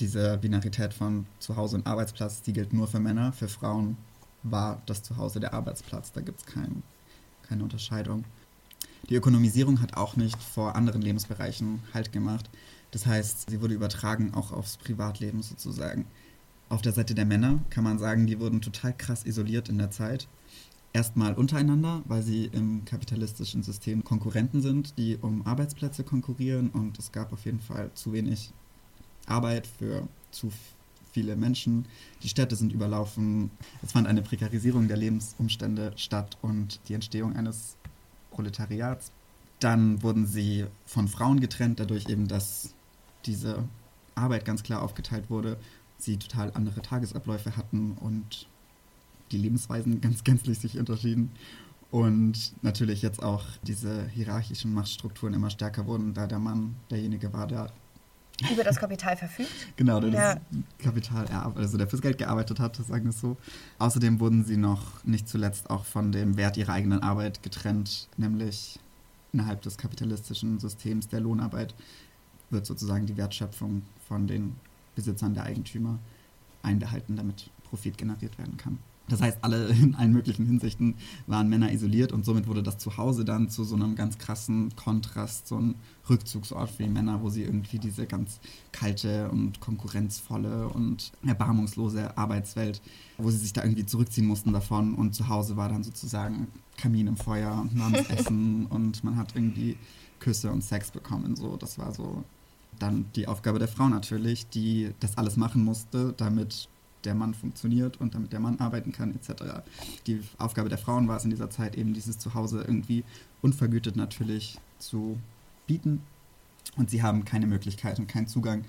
[0.01, 3.31] diese Binarität von Zuhause und Arbeitsplatz, die gilt nur für Männer.
[3.31, 3.97] Für Frauen
[4.43, 6.11] war das Zuhause der Arbeitsplatz.
[6.11, 6.83] Da gibt es kein,
[7.47, 8.25] keine Unterscheidung.
[9.09, 12.49] Die Ökonomisierung hat auch nicht vor anderen Lebensbereichen Halt gemacht.
[12.91, 16.05] Das heißt, sie wurde übertragen auch aufs Privatleben sozusagen.
[16.69, 19.91] Auf der Seite der Männer kann man sagen, die wurden total krass isoliert in der
[19.91, 20.27] Zeit.
[20.93, 27.11] Erstmal untereinander, weil sie im kapitalistischen System Konkurrenten sind, die um Arbeitsplätze konkurrieren und es
[27.11, 28.51] gab auf jeden Fall zu wenig
[29.25, 30.51] Arbeit für zu
[31.11, 31.85] viele Menschen.
[32.23, 33.51] Die Städte sind überlaufen.
[33.81, 37.75] Es fand eine Prekarisierung der Lebensumstände statt und die Entstehung eines
[38.31, 39.11] Proletariats.
[39.59, 42.73] Dann wurden sie von Frauen getrennt, dadurch eben, dass
[43.25, 43.63] diese
[44.15, 45.57] Arbeit ganz klar aufgeteilt wurde
[46.03, 48.47] sie total andere Tagesabläufe hatten und
[49.31, 51.31] die Lebensweisen ganz gänzlich sich unterschieden.
[51.89, 57.47] Und natürlich jetzt auch diese hierarchischen Machtstrukturen immer stärker wurden, da der Mann derjenige war,
[57.47, 57.71] der
[58.49, 59.49] über das Kapital verfügt.
[59.75, 60.33] Genau, der ja.
[60.35, 60.41] das
[60.79, 63.37] Kapital also der fürs Geld gearbeitet hat, sagen wir es so.
[63.79, 68.79] Außerdem wurden sie noch nicht zuletzt auch von dem Wert ihrer eigenen Arbeit getrennt, nämlich
[69.33, 71.73] innerhalb des kapitalistischen Systems der Lohnarbeit
[72.49, 74.55] wird sozusagen die Wertschöpfung von den
[74.95, 75.99] Besitzern der Eigentümer
[76.63, 78.77] einbehalten, damit Profit generiert werden kann.
[79.11, 80.95] Das heißt, alle in allen möglichen Hinsichten
[81.27, 85.47] waren Männer isoliert und somit wurde das Zuhause dann zu so einem ganz krassen Kontrast,
[85.47, 85.75] so ein
[86.09, 88.39] Rückzugsort für die Männer, wo sie irgendwie diese ganz
[88.71, 92.81] kalte und konkurrenzvolle und erbarmungslose Arbeitswelt,
[93.17, 96.47] wo sie sich da irgendwie zurückziehen mussten davon und zu Hause war dann sozusagen
[96.77, 99.77] Kamin im Feuer und warmes Essen und man hat irgendwie
[100.19, 101.35] Küsse und Sex bekommen.
[101.35, 102.23] So, das war so
[102.79, 106.69] dann die Aufgabe der Frau natürlich, die das alles machen musste, damit
[107.03, 109.61] der Mann funktioniert und damit der Mann arbeiten kann, etc.
[110.07, 113.03] Die Aufgabe der Frauen war es in dieser Zeit eben, dieses Zuhause irgendwie
[113.41, 115.17] unvergütet natürlich zu
[115.67, 116.01] bieten.
[116.77, 118.63] Und sie haben keine Möglichkeit und keinen Zugang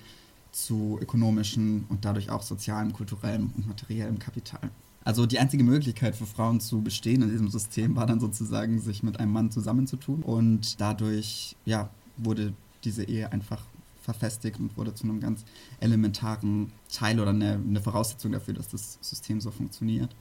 [0.50, 4.70] zu ökonomischem und dadurch auch sozialem, kulturellem und materiellem Kapital.
[5.04, 9.02] Also die einzige Möglichkeit für Frauen zu bestehen in diesem System war dann sozusagen, sich
[9.02, 10.22] mit einem Mann zusammenzutun.
[10.22, 12.52] Und dadurch ja, wurde
[12.84, 13.62] diese Ehe einfach
[14.02, 15.44] verfestigt und wurde zu einem ganz
[15.80, 20.14] elementaren Teil oder eine, eine Voraussetzung dafür, dass das System so funktioniert.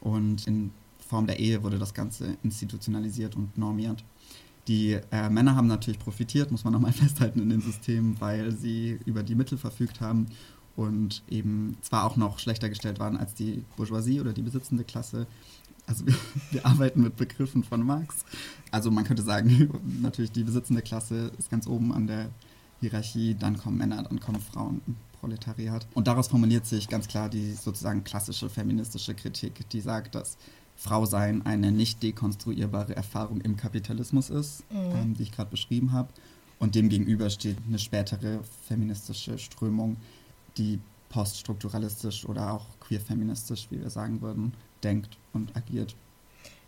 [0.00, 0.70] Und in
[1.06, 4.04] Form der Ehe wurde das Ganze institutionalisiert und normiert.
[4.68, 8.98] Die äh, Männer haben natürlich profitiert, muss man nochmal festhalten in dem System, weil sie
[9.04, 10.26] über die Mittel verfügt haben
[10.76, 15.26] und eben zwar auch noch schlechter gestellt waren als die Bourgeoisie oder die besitzende Klasse.
[15.86, 16.14] Also wir,
[16.50, 18.24] wir arbeiten mit Begriffen von Marx.
[18.70, 19.70] Also man könnte sagen,
[20.02, 22.30] natürlich die besitzende Klasse ist ganz oben an der
[22.80, 24.80] Hierarchie, dann kommen Männer, dann kommen Frauen,
[25.20, 25.86] Proletariat.
[25.94, 30.36] Und daraus formuliert sich ganz klar die sozusagen klassische feministische Kritik, die sagt, dass
[30.76, 34.96] Frau sein eine nicht dekonstruierbare Erfahrung im Kapitalismus ist, mhm.
[34.96, 36.08] ähm, die ich gerade beschrieben habe.
[36.58, 39.96] Und demgegenüber steht eine spätere feministische Strömung,
[40.56, 45.94] die poststrukturalistisch oder auch queer-feministisch, wie wir sagen würden, denkt und agiert.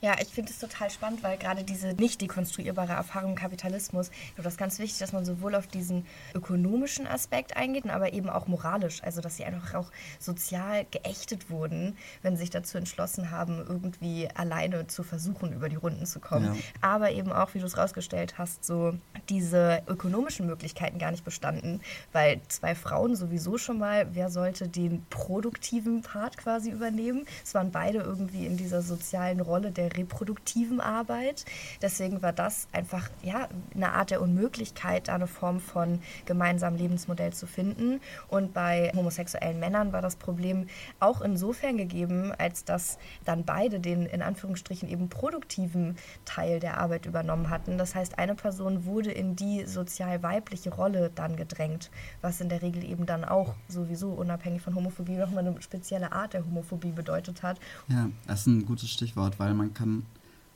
[0.02, 4.34] Ja, ich finde es total spannend, weil gerade diese nicht dekonstruierbare Erfahrung im Kapitalismus, ich
[4.34, 6.04] glaube, das ist ganz wichtig, dass man sowohl auf diesen
[6.34, 9.02] ökonomischen Aspekt eingeht, aber eben auch moralisch.
[9.02, 14.28] Also, dass sie einfach auch sozial geächtet wurden, wenn sie sich dazu entschlossen haben, irgendwie
[14.34, 16.54] alleine zu versuchen, über die Runden zu kommen.
[16.54, 16.60] Ja.
[16.82, 18.94] Aber eben auch, wie du es rausgestellt hast, so
[19.30, 21.80] diese ökonomischen Möglichkeiten gar nicht bestanden,
[22.12, 27.24] weil zwei Frauen sowieso schon mal, wer sollte den produktiven Part quasi übernehmen?
[27.42, 31.44] Es waren beide irgendwie in dieser sozialen Rolle der reproduktiven Arbeit.
[31.82, 37.32] Deswegen war das einfach ja, eine Art der Unmöglichkeit, da eine Form von gemeinsamen Lebensmodell
[37.32, 38.00] zu finden.
[38.28, 40.66] Und bei homosexuellen Männern war das Problem
[41.00, 47.06] auch insofern gegeben, als dass dann beide den in Anführungsstrichen eben produktiven Teil der Arbeit
[47.06, 47.78] übernommen hatten.
[47.78, 52.62] Das heißt, eine Person wurde in die sozial weibliche Rolle dann gedrängt, was in der
[52.62, 57.42] Regel eben dann auch sowieso unabhängig von Homophobie nochmal eine spezielle Art der Homophobie bedeutet
[57.42, 57.58] hat.
[57.88, 60.04] Ja, das ist ein gutes Stichwort, weil man kann,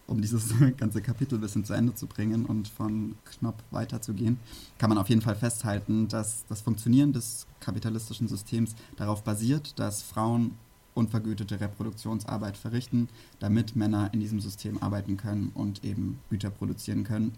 [0.06, 4.38] um dieses ganze Kapitel ein bisschen zu Ende zu bringen und von Knopf weiterzugehen,
[4.78, 10.02] kann man auf jeden Fall festhalten, dass das Funktionieren des kapitalistischen Systems darauf basiert, dass
[10.02, 10.56] Frauen
[10.94, 17.32] unvergütete Reproduktionsarbeit verrichten, damit Männer in diesem System arbeiten können und eben Güter produzieren können.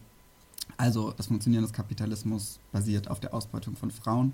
[0.77, 4.33] Also das Funktionieren des Kapitalismus basiert auf der Ausbeutung von Frauen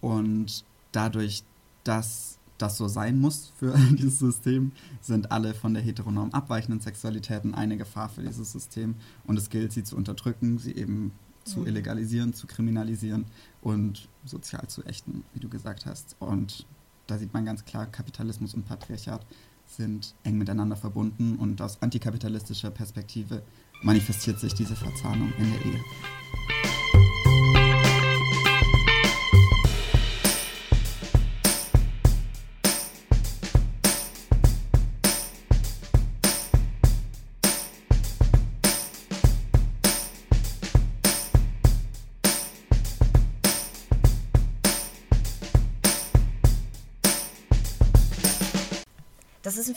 [0.00, 1.44] und dadurch,
[1.84, 7.54] dass das so sein muss für dieses System, sind alle von der heteronorm abweichenden Sexualitäten
[7.54, 11.12] eine Gefahr für dieses System und es gilt, sie zu unterdrücken, sie eben
[11.44, 11.68] zu mhm.
[11.68, 13.26] illegalisieren, zu kriminalisieren
[13.60, 16.16] und sozial zu ächten, wie du gesagt hast.
[16.18, 16.66] Und
[17.06, 19.24] da sieht man ganz klar, Kapitalismus und Patriarchat
[19.66, 23.42] sind eng miteinander verbunden und aus antikapitalistischer Perspektive
[23.82, 25.80] manifestiert sich diese Verzahnung in der Ehe.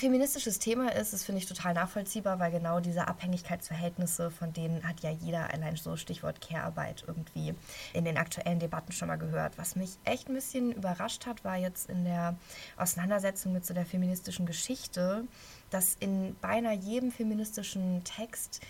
[0.10, 5.02] Feministisches Thema ist, das finde ich total nachvollziehbar, weil genau diese Abhängigkeitsverhältnisse, von denen hat
[5.02, 7.54] ja jeder allein so Stichwort Care-Arbeit irgendwie
[7.94, 9.60] in den aktuellen Debatten schon mal gehört.
[9.60, 12.36] Was mich echt ein bisschen überrascht hat, war jetzt in der
[12.76, 15.26] Auseinandersetzung mit so der feministischen Geschichte,
[15.70, 18.62] dass in beinahe jedem feministischen Text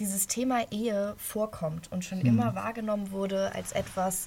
[0.00, 2.26] dieses Thema Ehe vorkommt und schon mhm.
[2.26, 4.26] immer wahrgenommen wurde als etwas,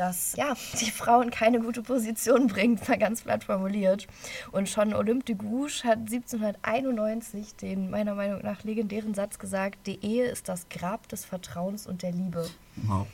[0.00, 4.06] das ja, die Frauen keine gute Position bringt, mal ganz platt formuliert.
[4.52, 10.04] Und schon Olympe de Gouges hat 1791 den meiner Meinung nach legendären Satz gesagt, die
[10.04, 12.48] Ehe ist das Grab des Vertrauens und der Liebe.
[12.76, 13.06] Wow.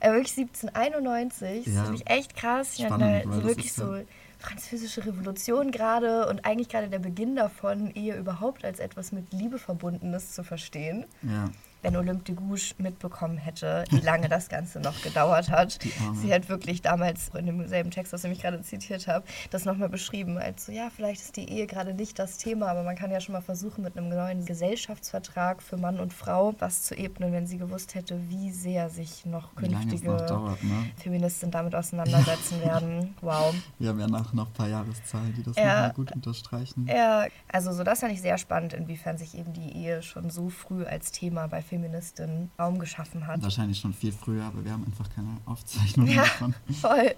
[0.00, 1.72] Äh, wirklich 1791, ja.
[1.72, 2.74] das finde ich echt krass.
[2.78, 3.98] Ich Spannend, meine, so wirklich so
[4.38, 9.58] französische Revolution gerade und eigentlich gerade der Beginn davon, Ehe überhaupt als etwas mit Liebe
[9.58, 11.06] verbundenes zu verstehen.
[11.22, 11.50] Ja
[11.86, 15.78] wenn Olympe de Gouges mitbekommen hätte, wie lange das Ganze noch gedauert hat.
[16.14, 19.88] Sie hat wirklich damals in demselben Text, aus dem ich gerade zitiert habe, das nochmal
[19.88, 23.12] beschrieben, als so, ja, vielleicht ist die Ehe gerade nicht das Thema, aber man kann
[23.12, 27.32] ja schon mal versuchen, mit einem neuen Gesellschaftsvertrag für Mann und Frau was zu ebnen,
[27.32, 30.90] wenn sie gewusst hätte, wie sehr sich noch künftige noch dauert, ne?
[30.96, 33.14] Feministinnen damit auseinandersetzen werden.
[33.20, 33.54] Wow.
[33.78, 36.86] Wir haben ja nach noch ein paar Jahreszahlen, die das ja, gut unterstreichen.
[36.88, 40.48] Ja, also so das fand ich sehr spannend, inwiefern sich eben die Ehe schon so
[40.48, 43.42] früh als Thema bei Feministinnen Feministin Raum geschaffen hat.
[43.42, 46.54] Wahrscheinlich schon viel früher, aber wir haben einfach keine Aufzeichnung ja, davon.
[46.80, 47.14] Voll,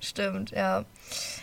[0.00, 0.84] stimmt, ja.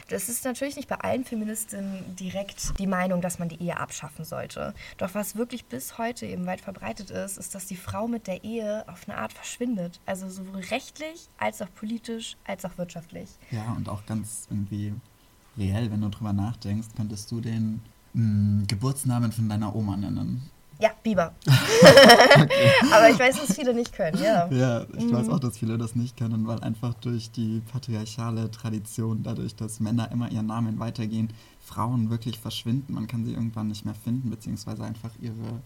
[0.08, 4.24] Das ist natürlich nicht bei allen Feministinnen direkt die Meinung, dass man die Ehe abschaffen
[4.24, 4.74] sollte.
[4.98, 8.44] Doch was wirklich bis heute eben weit verbreitet ist, ist, dass die Frau mit der
[8.44, 10.00] Ehe auf eine Art verschwindet.
[10.06, 13.30] Also sowohl rechtlich als auch politisch als auch wirtschaftlich.
[13.52, 14.94] Ja, und auch ganz irgendwie
[15.58, 17.82] reell, wenn du drüber nachdenkst, könntest du den
[18.14, 20.50] mh, hm, Geburtsnamen von deiner Oma nennen.
[20.80, 21.34] Ja, Biber.
[21.48, 22.50] okay.
[22.92, 24.48] Aber ich weiß, dass viele nicht können, ja.
[24.52, 25.14] Ja, ich mhm.
[25.14, 29.80] weiß auch, dass viele das nicht können, weil einfach durch die patriarchale Tradition, dadurch, dass
[29.80, 31.32] Männer immer ihren Namen weitergehen,
[31.64, 32.94] Frauen wirklich verschwinden.
[32.94, 35.62] Man kann sie irgendwann nicht mehr finden, beziehungsweise einfach ihre,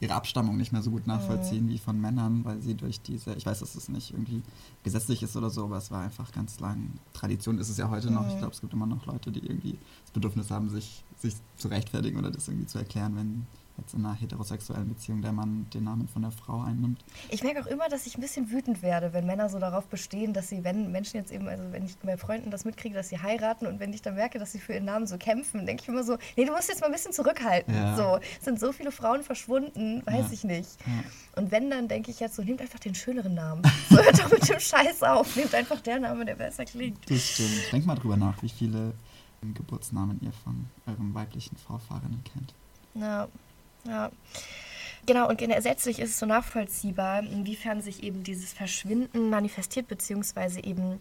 [0.00, 1.70] ihre Abstammung nicht mehr so gut nachvollziehen mhm.
[1.70, 4.42] wie von Männern, weil sie durch diese, ich weiß, dass es nicht irgendwie
[4.82, 6.90] gesetzlich ist oder so, aber es war einfach ganz lang.
[7.12, 8.16] Tradition ist es ja heute mhm.
[8.16, 8.28] noch.
[8.28, 11.68] Ich glaube, es gibt immer noch Leute, die irgendwie das Bedürfnis haben, sich, sich zu
[11.68, 13.46] rechtfertigen oder das irgendwie zu erklären, wenn
[13.80, 17.02] jetzt in einer heterosexuellen Beziehung der Mann den Namen von der Frau einnimmt.
[17.30, 20.32] Ich merke auch immer, dass ich ein bisschen wütend werde, wenn Männer so darauf bestehen,
[20.32, 23.18] dass sie, wenn Menschen jetzt eben, also wenn ich bei Freunden das mitkriege, dass sie
[23.18, 25.88] heiraten und wenn ich dann merke, dass sie für ihren Namen so kämpfen, denke ich
[25.88, 27.74] immer so, nee, du musst jetzt mal ein bisschen zurückhalten.
[27.74, 27.96] Ja.
[27.96, 30.32] So, sind so viele Frauen verschwunden, weiß ja.
[30.32, 30.70] ich nicht.
[30.86, 31.40] Ja.
[31.40, 33.62] Und wenn, dann denke ich jetzt so, nehmt einfach den schöneren Namen.
[33.90, 37.10] So, hört doch mit dem Scheiß auf, nehmt einfach der Name, der besser klingt.
[37.10, 37.72] Das stimmt.
[37.72, 38.92] Denk mal drüber nach, wie viele
[39.42, 42.54] Geburtsnamen ihr von euren weiblichen Vorfahrenen kennt.
[42.94, 43.26] Ja.
[43.84, 44.10] Ja.
[45.06, 51.00] Genau, und ersetzlich ist es so nachvollziehbar, inwiefern sich eben dieses Verschwinden manifestiert, beziehungsweise eben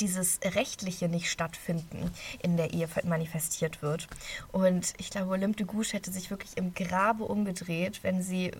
[0.00, 2.10] dieses Rechtliche nicht stattfinden
[2.42, 4.08] in der Ehe manifestiert wird.
[4.52, 8.52] Und ich glaube, Olympe de Gouges hätte sich wirklich im Grabe umgedreht, wenn sie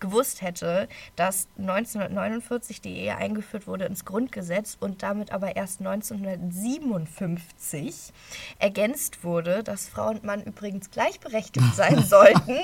[0.00, 8.12] gewusst hätte, dass 1949 die Ehe eingeführt wurde ins Grundgesetz und damit aber erst 1957
[8.58, 12.58] ergänzt wurde, dass Frau und Mann übrigens gleichberechtigt sein sollten.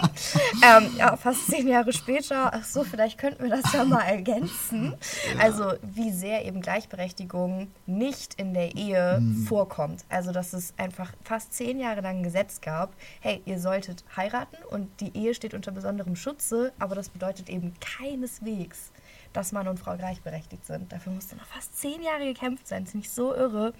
[0.62, 4.94] ähm, ja, fast zehn Jahre später, ach so, vielleicht könnten wir das ja mal ergänzen.
[5.38, 9.46] Also wie sehr eben Gleichberechtigung nicht nicht in der Ehe mhm.
[9.46, 10.04] vorkommt.
[10.10, 14.58] Also, dass es einfach fast zehn Jahre lang ein Gesetz gab, hey, ihr solltet heiraten
[14.70, 18.92] und die Ehe steht unter besonderem Schutze, aber das bedeutet eben keineswegs,
[19.32, 20.92] dass Mann und Frau gleichberechtigt sind.
[20.92, 22.84] Dafür musste noch fast zehn Jahre gekämpft sein.
[22.84, 23.72] Das ist nicht so irre.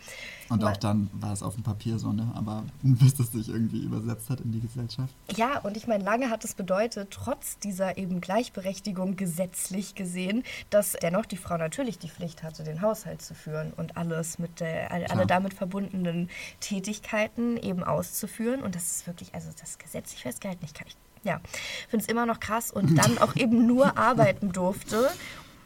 [0.48, 2.30] Und auch dann war es auf dem Papier so, ne?
[2.34, 5.14] Aber bis das sich irgendwie übersetzt hat in die Gesellschaft.
[5.36, 10.92] Ja, und ich meine, lange hat es bedeutet, trotz dieser eben Gleichberechtigung gesetzlich gesehen, dass
[10.92, 14.90] dennoch die Frau natürlich die Pflicht hatte, den Haushalt zu führen und alles mit der,
[14.90, 16.28] alle damit verbundenen
[16.60, 18.62] Tätigkeiten eben auszuführen.
[18.62, 20.64] Und das ist wirklich, also das gesetzlich festgehalten.
[20.64, 21.40] Ich kann, ich ja,
[21.88, 25.10] finde es immer noch krass und dann auch eben nur arbeiten durfte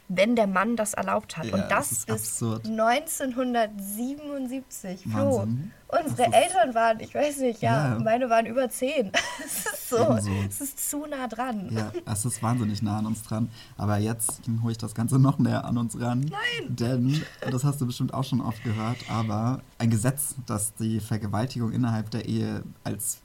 [0.09, 1.47] wenn der Mann das erlaubt hat.
[1.47, 2.67] Ja, und das, das ist absurd.
[2.67, 5.03] 1977.
[5.03, 5.71] Flo, Wahnsinn.
[5.89, 7.99] unsere Eltern waren, ich weiß nicht, ja, Ja.
[7.99, 9.11] meine waren über 10.
[9.45, 10.31] Es ist so, Ebenso.
[10.49, 11.69] es ist zu nah dran.
[11.71, 13.51] Ja, es ist wahnsinnig nah an uns dran.
[13.77, 16.21] Aber jetzt hole ich das Ganze noch näher an uns ran.
[16.21, 16.77] Nein!
[16.77, 21.73] Denn, das hast du bestimmt auch schon oft gehört, aber ein Gesetz, das die Vergewaltigung
[21.73, 23.19] innerhalb der Ehe als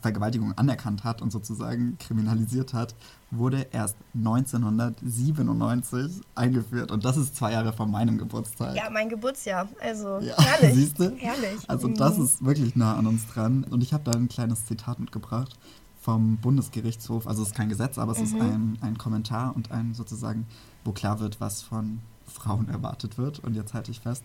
[0.00, 2.94] Vergewaltigung anerkannt hat und sozusagen kriminalisiert hat,
[3.34, 6.90] wurde erst 1997 eingeführt.
[6.90, 8.76] Und das ist zwei Jahre vor meinem Geburtstag.
[8.76, 9.68] Ja, mein Geburtsjahr.
[9.80, 10.74] Also Ja, herrlich.
[10.74, 11.10] siehst du?
[11.16, 11.68] Herrlich.
[11.68, 11.94] Also Mhm.
[11.96, 13.64] das ist wirklich nah an uns dran.
[13.64, 15.58] Und ich habe da ein kleines Zitat mitgebracht
[16.00, 17.26] vom Bundesgerichtshof.
[17.26, 20.46] Also es ist kein Gesetz, aber es ist ein, ein Kommentar und ein sozusagen,
[20.84, 23.38] wo klar wird, was von Frauen erwartet wird.
[23.40, 24.24] Und jetzt halte ich fest.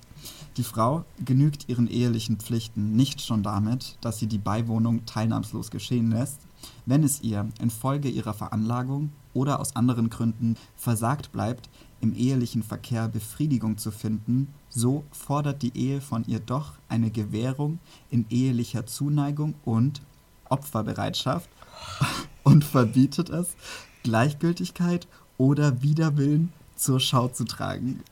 [0.57, 6.11] Die Frau genügt ihren ehelichen Pflichten nicht schon damit, dass sie die Beiwohnung teilnahmslos geschehen
[6.11, 6.39] lässt,
[6.85, 11.69] wenn es ihr infolge ihrer Veranlagung oder aus anderen Gründen versagt bleibt,
[12.01, 17.79] im ehelichen Verkehr Befriedigung zu finden, so fordert die Ehe von ihr doch eine Gewährung
[18.09, 20.01] in ehelicher Zuneigung und
[20.49, 21.49] Opferbereitschaft
[22.43, 23.55] und verbietet es,
[24.03, 28.03] Gleichgültigkeit oder Widerwillen zur Schau zu tragen.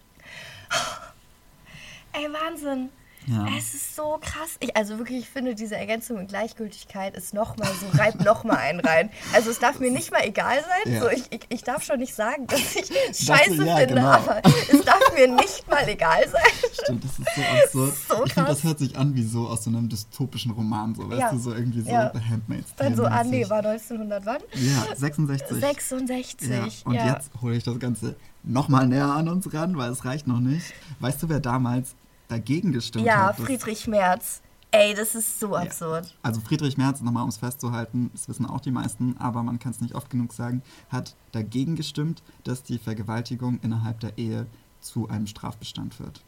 [2.12, 2.90] Ey, Wahnsinn.
[3.28, 3.48] Ja.
[3.58, 4.58] Es ist so krass.
[4.60, 8.80] Ich, also wirklich, ich finde, diese Ergänzung mit Gleichgültigkeit ist nochmal so, reibt nochmal einen
[8.80, 9.10] rein.
[9.34, 10.94] Also es darf mir nicht mal egal sein.
[10.94, 11.02] Ja.
[11.02, 14.08] So, ich, ich, ich darf schon nicht sagen, dass ich scheiße ja, finde, genau.
[14.08, 16.42] aber es darf mir nicht mal egal sein.
[16.84, 17.94] Stimmt, das ist so absurd.
[18.16, 21.10] So ich finde, das hört sich an wie so aus so einem dystopischen Roman, so,
[21.10, 21.32] weißt Ja.
[21.32, 21.90] du, so irgendwie so.
[21.90, 24.42] The Handmaid's Dann so, ah nee, war 1900 wann?
[24.54, 25.60] Ja, 66.
[25.60, 26.50] 66.
[26.50, 30.28] Ja, und jetzt hole ich das Ganze nochmal näher an uns ran, weil es reicht
[30.28, 30.74] noch nicht.
[31.00, 31.96] Weißt du, wer damals
[32.28, 33.40] dagegen gestimmt Ja, hat?
[33.40, 34.42] dass- Friedrich Merz.
[34.72, 36.14] Ey, das ist so absurd.
[36.22, 39.72] Also Friedrich Merz, nochmal um es festzuhalten, das wissen auch die meisten, aber man kann
[39.72, 44.48] es nicht oft genug sagen, hat dagegen gestimmt, dass die Vergewaltigung innerhalb der Ehe
[44.82, 46.22] zu einem Strafbestand wird.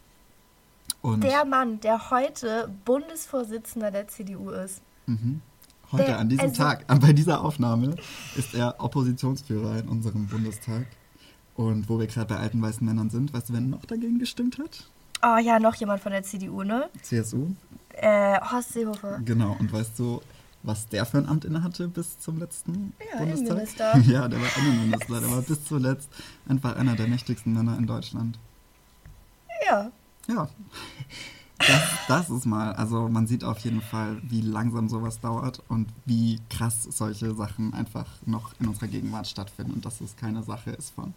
[1.02, 4.82] Und Der Mann, der heute Bundesvorsitzender der CDU ist.
[5.08, 5.42] mhm,
[5.92, 7.96] heute, der- an diesem also- Tag, bei dieser Aufnahme,
[8.36, 10.86] ist er Oppositionsführer in unserem Bundestag.
[11.56, 14.58] Und wo wir gerade bei alten weißen Männern sind, weißt du, wer noch dagegen gestimmt
[14.60, 14.90] hat?
[15.23, 16.89] Oh ja, noch jemand von der CDU, ne?
[17.01, 17.49] CSU.
[17.89, 19.19] Äh, Horst Seehofer.
[19.25, 20.21] Genau, und weißt du,
[20.63, 23.47] was der für ein Amt innehatte bis zum letzten Ja, Bundestag?
[23.47, 23.97] Innenminister.
[24.06, 25.19] ja, der war Innenminister.
[25.19, 26.10] Der war bis zuletzt
[26.47, 28.38] einfach einer der mächtigsten Männer in Deutschland.
[29.65, 29.91] Ja.
[30.27, 30.49] Ja.
[31.60, 35.89] Das, das ist mal, also man sieht auf jeden Fall, wie langsam sowas dauert und
[36.06, 40.71] wie krass solche Sachen einfach noch in unserer Gegenwart stattfinden und dass es keine Sache
[40.71, 41.15] ist von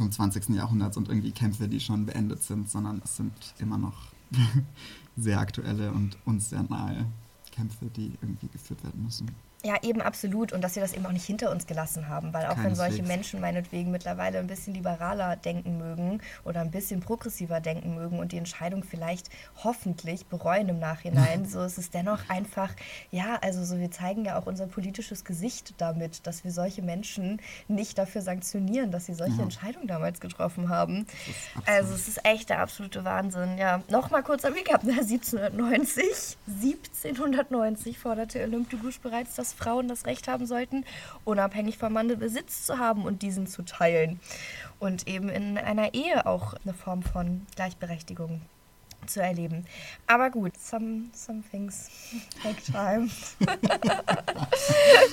[0.00, 0.48] vom 20.
[0.56, 4.12] Jahrhunderts und irgendwie Kämpfe, die schon beendet sind, sondern es sind immer noch
[5.18, 7.04] sehr aktuelle und uns sehr nahe
[7.52, 9.30] Kämpfe, die irgendwie geführt werden müssen.
[9.62, 10.52] Ja, eben absolut.
[10.52, 12.32] Und dass wir das eben auch nicht hinter uns gelassen haben.
[12.32, 13.08] Weil auch wenn solche Keineswegs.
[13.08, 18.32] Menschen meinetwegen mittlerweile ein bisschen liberaler denken mögen oder ein bisschen progressiver denken mögen und
[18.32, 19.28] die Entscheidung vielleicht
[19.62, 22.70] hoffentlich bereuen im Nachhinein, so ist es dennoch einfach,
[23.10, 27.40] ja, also so wir zeigen ja auch unser politisches Gesicht damit, dass wir solche Menschen
[27.68, 29.42] nicht dafür sanktionieren, dass sie solche Ja.
[29.42, 31.06] Entscheidungen damals getroffen haben.
[31.66, 33.58] Also es ist echt der absolute Wahnsinn.
[33.58, 34.82] Ja, nochmal kurz am Recap.
[34.84, 40.84] 1790, 1790 forderte Olympe de Gouges bereits, dass Frauen das Recht haben sollten,
[41.24, 44.20] unabhängig vom Manne Besitz zu haben und diesen zu teilen.
[44.78, 48.40] Und eben in einer Ehe auch eine Form von Gleichberechtigung
[49.06, 49.66] zu erleben.
[50.06, 51.88] Aber gut, some, some things
[52.42, 53.08] take time.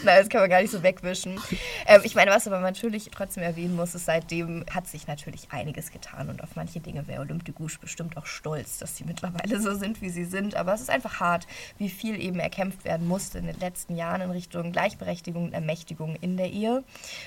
[0.03, 1.39] Nein, das kann man gar nicht so wegwischen.
[1.85, 5.91] Ähm, ich meine, was aber natürlich trotzdem erwähnen muss, ist, seitdem hat sich natürlich einiges
[5.91, 9.59] getan und auf manche Dinge wäre Olympe de Gouges bestimmt auch stolz, dass sie mittlerweile
[9.61, 10.55] so sind, wie sie sind.
[10.55, 11.47] Aber es ist einfach hart,
[11.77, 16.15] wie viel eben erkämpft werden musste in den letzten Jahren in Richtung Gleichberechtigung und Ermächtigung
[16.15, 16.83] in der Ehe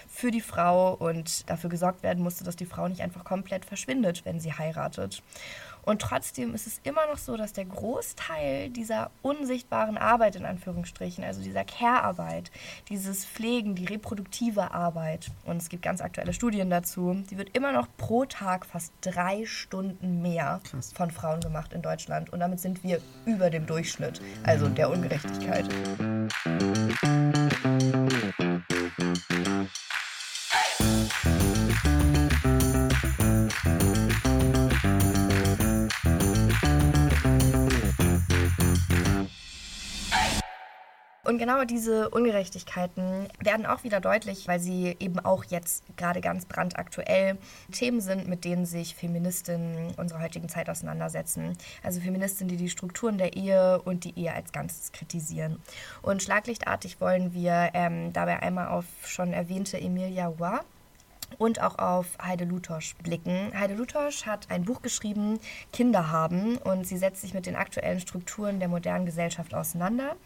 [0.08, 4.24] für die Frau und dafür gesorgt werden musste, dass die Frau nicht einfach komplett verschwindet,
[4.24, 5.22] wenn sie heiratet.
[5.82, 11.24] Und trotzdem ist es immer noch so, dass der Großteil dieser unsichtbaren Arbeit in Anführungsstrichen,
[11.24, 12.50] also dieser Care-Arbeit,
[12.88, 17.72] dieses Pflegen, die reproduktive Arbeit, und es gibt ganz aktuelle Studien dazu, die wird immer
[17.72, 20.92] noch pro Tag fast drei Stunden mehr Krass.
[20.92, 22.32] von Frauen gemacht in Deutschland.
[22.32, 25.66] Und damit sind wir über dem Durchschnitt, also der Ungerechtigkeit.
[41.30, 46.44] Und genau diese Ungerechtigkeiten werden auch wieder deutlich, weil sie eben auch jetzt gerade ganz
[46.44, 47.38] brandaktuell
[47.70, 51.56] Themen sind, mit denen sich Feministinnen unserer heutigen Zeit auseinandersetzen.
[51.84, 55.62] Also Feministinnen, die die Strukturen der Ehe und die Ehe als Ganzes kritisieren.
[56.02, 60.58] Und schlaglichtartig wollen wir ähm, dabei einmal auf schon erwähnte Emilia Roy
[61.38, 63.52] und auch auf Heide Lutosch blicken.
[63.58, 65.38] Heide Lutosch hat ein Buch geschrieben,
[65.72, 70.16] Kinder haben, und sie setzt sich mit den aktuellen Strukturen der modernen Gesellschaft auseinander.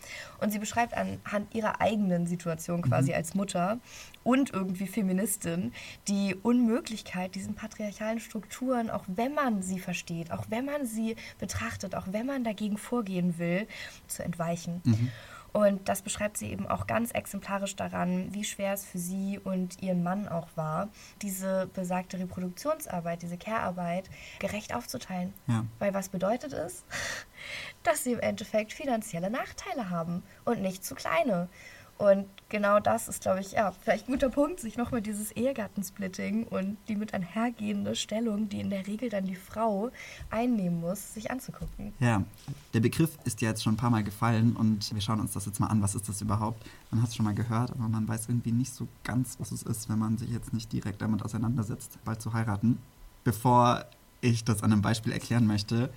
[0.41, 3.17] Und sie beschreibt anhand ihrer eigenen Situation quasi mhm.
[3.17, 3.79] als Mutter
[4.23, 5.73] und irgendwie Feministin
[6.09, 11.95] die Unmöglichkeit, diesen patriarchalen Strukturen, auch wenn man sie versteht, auch wenn man sie betrachtet,
[11.95, 13.67] auch wenn man dagegen vorgehen will,
[14.09, 14.81] zu entweichen.
[14.85, 15.11] Mhm.
[15.55, 19.81] Und das beschreibt sie eben auch ganz exemplarisch daran, wie schwer es für sie und
[19.81, 20.89] ihren Mann auch war,
[21.23, 25.33] diese besagte Reproduktionsarbeit, diese Care-Arbeit gerecht aufzuteilen.
[25.47, 25.65] Ja.
[25.79, 26.85] Weil was bedeutet es?
[27.85, 31.49] Dass sie im Endeffekt finanzielle Nachteile haben und nicht zu kleine.
[31.97, 36.45] Und genau das ist, glaube ich, ja, vielleicht ein guter Punkt, sich nochmal dieses Ehegattensplitting
[36.45, 39.91] und die mit einhergehende Stellung, die in der Regel dann die Frau
[40.29, 41.93] einnehmen muss, sich anzugucken.
[42.01, 42.25] Ja,
[42.73, 45.47] der Begriff ist ja jetzt schon ein paar Mal gefallen und wir schauen uns das
[45.47, 45.83] jetzt mal an.
[45.83, 46.65] Was ist das überhaupt?
[46.91, 49.63] Man hat es schon mal gehört, aber man weiß irgendwie nicht so ganz, was es
[49.63, 52.79] ist, wenn man sich jetzt nicht direkt damit auseinandersetzt, bald zu heiraten.
[53.23, 53.85] Bevor
[54.21, 55.91] ich das an einem Beispiel erklären möchte,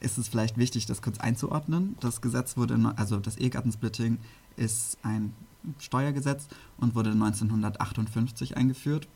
[0.00, 1.96] ist es vielleicht wichtig, das kurz einzuordnen.
[2.00, 4.18] Das Gesetz wurde, also das Ehegattensplitting
[4.56, 5.34] ist ein
[5.78, 6.48] Steuergesetz
[6.78, 9.08] und wurde 1958 eingeführt.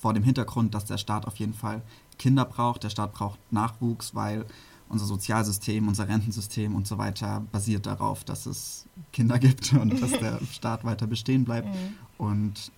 [0.00, 1.82] Vor dem Hintergrund, dass der Staat auf jeden Fall
[2.18, 2.84] Kinder braucht.
[2.84, 4.46] Der Staat braucht Nachwuchs, weil
[4.88, 10.12] unser Sozialsystem, unser Rentensystem und so weiter basiert darauf, dass es Kinder gibt und dass
[10.20, 11.68] der Staat weiter bestehen bleibt.
[11.68, 11.94] Mhm.
[12.18, 12.72] Und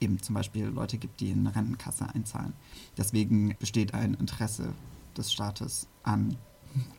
[0.00, 2.52] eben zum Beispiel Leute gibt, die in eine Rentenkasse einzahlen.
[2.96, 4.72] Deswegen besteht ein Interesse
[5.16, 6.36] des Staates an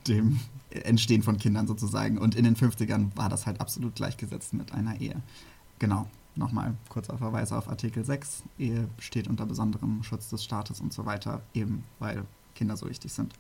[0.08, 2.18] dem Entstehen von Kindern sozusagen.
[2.18, 5.22] Und in den 50ern war das halt absolut gleichgesetzt mit einer Ehe.
[5.80, 8.44] Genau, nochmal kurzer Verweis auf Artikel 6.
[8.58, 13.14] Ehe steht unter besonderem Schutz des Staates und so weiter, eben weil Kinder so wichtig
[13.14, 13.34] sind.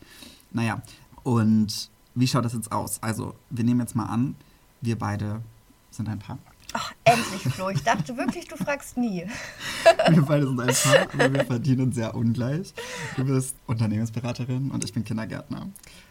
[0.51, 0.81] Naja,
[1.23, 3.01] und wie schaut das jetzt aus?
[3.01, 4.35] Also, wir nehmen jetzt mal an,
[4.81, 5.41] wir beide
[5.89, 6.37] sind ein Paar.
[6.73, 7.69] Ach, endlich, Flo.
[7.69, 9.25] Ich dachte wirklich, du fragst nie.
[10.09, 12.73] wir beide sind ein Paar, aber wir verdienen sehr ungleich.
[13.15, 15.67] Du bist Unternehmensberaterin und ich bin Kindergärtner.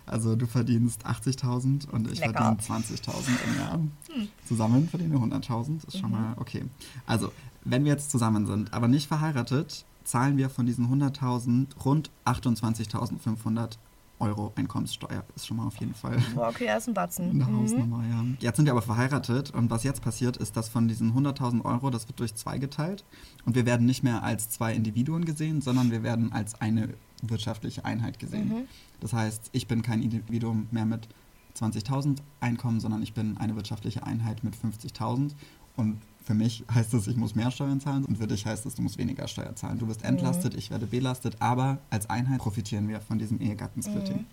[0.07, 2.57] Also du verdienst 80.000 und ich Lecker.
[2.57, 3.13] verdiene 20.000
[3.47, 3.75] im Jahr.
[3.75, 4.29] Hm.
[4.47, 5.87] Zusammen verdienen wir 100.000.
[5.89, 6.17] Ist schon mhm.
[6.17, 6.65] mal okay.
[7.07, 7.33] Also,
[7.65, 13.79] wenn wir jetzt zusammen sind, aber nicht verheiratet, zahlen wir von diesen 100.000 rund 28.500
[14.23, 16.17] Euro Einkommenssteuer ist schon mal auf jeden Fall.
[16.37, 17.31] Okay, er ist ein Batzen.
[17.31, 17.63] Eine mhm.
[17.63, 18.25] Hausnummer, ja.
[18.39, 21.91] Jetzt sind wir aber verheiratet und was jetzt passiert, ist, dass von diesen 100.000 Euro,
[21.91, 23.05] das wird durch zwei geteilt
[23.45, 26.91] und wir werden nicht mehr als zwei Individuen gesehen, sondern wir werden als eine
[27.23, 28.49] wirtschaftliche Einheit gesehen.
[28.49, 28.69] Mhm.
[29.01, 31.09] Das heißt, ich bin kein Individuum mehr mit
[31.57, 35.33] 20.000 Einkommen, sondern ich bin eine wirtschaftliche Einheit mit 50.000
[35.77, 38.75] und für mich heißt es, ich muss mehr Steuern zahlen und für dich heißt es,
[38.75, 39.79] du musst weniger Steuer zahlen.
[39.79, 40.59] Du wirst entlastet, mhm.
[40.59, 44.19] ich werde belastet, aber als Einheit profitieren wir von diesem Ehegattensplitting.
[44.19, 44.27] Mhm.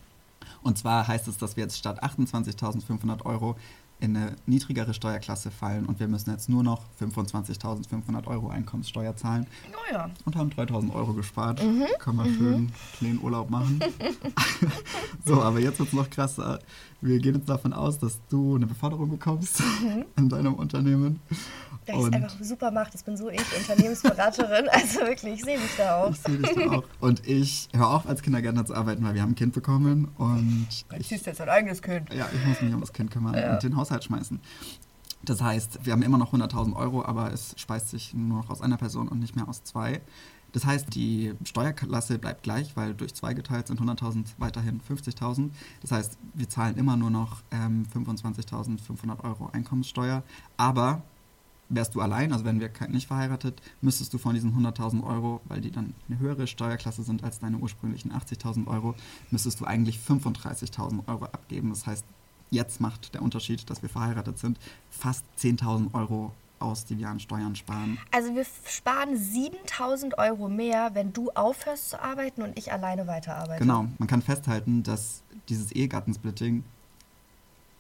[0.62, 3.56] Und zwar heißt es, dass wir jetzt statt 28.500 Euro
[4.00, 9.46] in eine niedrigere Steuerklasse fallen und wir müssen jetzt nur noch 25.500 Euro Einkommenssteuer zahlen.
[9.74, 10.10] Oh ja.
[10.26, 11.62] Und haben 3.000 Euro gespart.
[11.62, 11.86] Mhm.
[12.00, 12.38] Können wir mhm.
[12.38, 13.80] schön kleinen Urlaub machen.
[15.26, 16.60] so, aber jetzt wird es noch krasser.
[17.02, 20.06] Wir gehen jetzt davon aus, dass du eine Beförderung bekommst mhm.
[20.16, 21.20] in deinem Unternehmen.
[21.86, 22.94] Da ich es einfach super macht.
[22.94, 24.68] Das bin so ich, Unternehmensberaterin.
[24.72, 26.12] also wirklich, ich sehe mich da auch.
[26.12, 26.84] Ich sehe dich da auch.
[27.00, 30.10] Und ich höre auf, als Kindergärtner zu arbeiten, weil wir haben ein Kind bekommen.
[30.18, 32.14] Und du ziehst jetzt dein eigenes Kind.
[32.14, 33.54] Ja, ich muss mich um das Kind kümmern ja.
[33.54, 34.40] und den Haushalt schmeißen.
[35.24, 38.62] Das heißt, wir haben immer noch 100.000 Euro, aber es speist sich nur noch aus
[38.62, 40.02] einer Person und nicht mehr aus zwei.
[40.54, 45.50] Das heißt, die Steuerklasse bleibt gleich, weil durch zwei geteilt sind 100.000 weiterhin 50.000.
[45.82, 50.24] Das heißt, wir zahlen immer nur noch ähm, 25.500 Euro Einkommenssteuer.
[50.58, 51.04] Aber
[51.70, 55.62] wärst du allein, also wenn wir nicht verheiratet, müsstest du von diesen 100.000 Euro, weil
[55.62, 58.96] die dann eine höhere Steuerklasse sind als deine ursprünglichen 80.000 Euro,
[59.32, 61.70] müsstest du eigentlich 35.000 Euro abgeben.
[61.70, 62.06] Das heißt,
[62.50, 64.60] jetzt macht der Unterschied, dass wir verheiratet sind,
[64.90, 67.98] fast 10.000 Euro aus, die wir an Steuern sparen.
[68.12, 73.62] Also wir sparen 7000 Euro mehr, wenn du aufhörst zu arbeiten und ich alleine weiterarbeite.
[73.62, 76.64] Genau, man kann festhalten, dass dieses Ehegattensplitting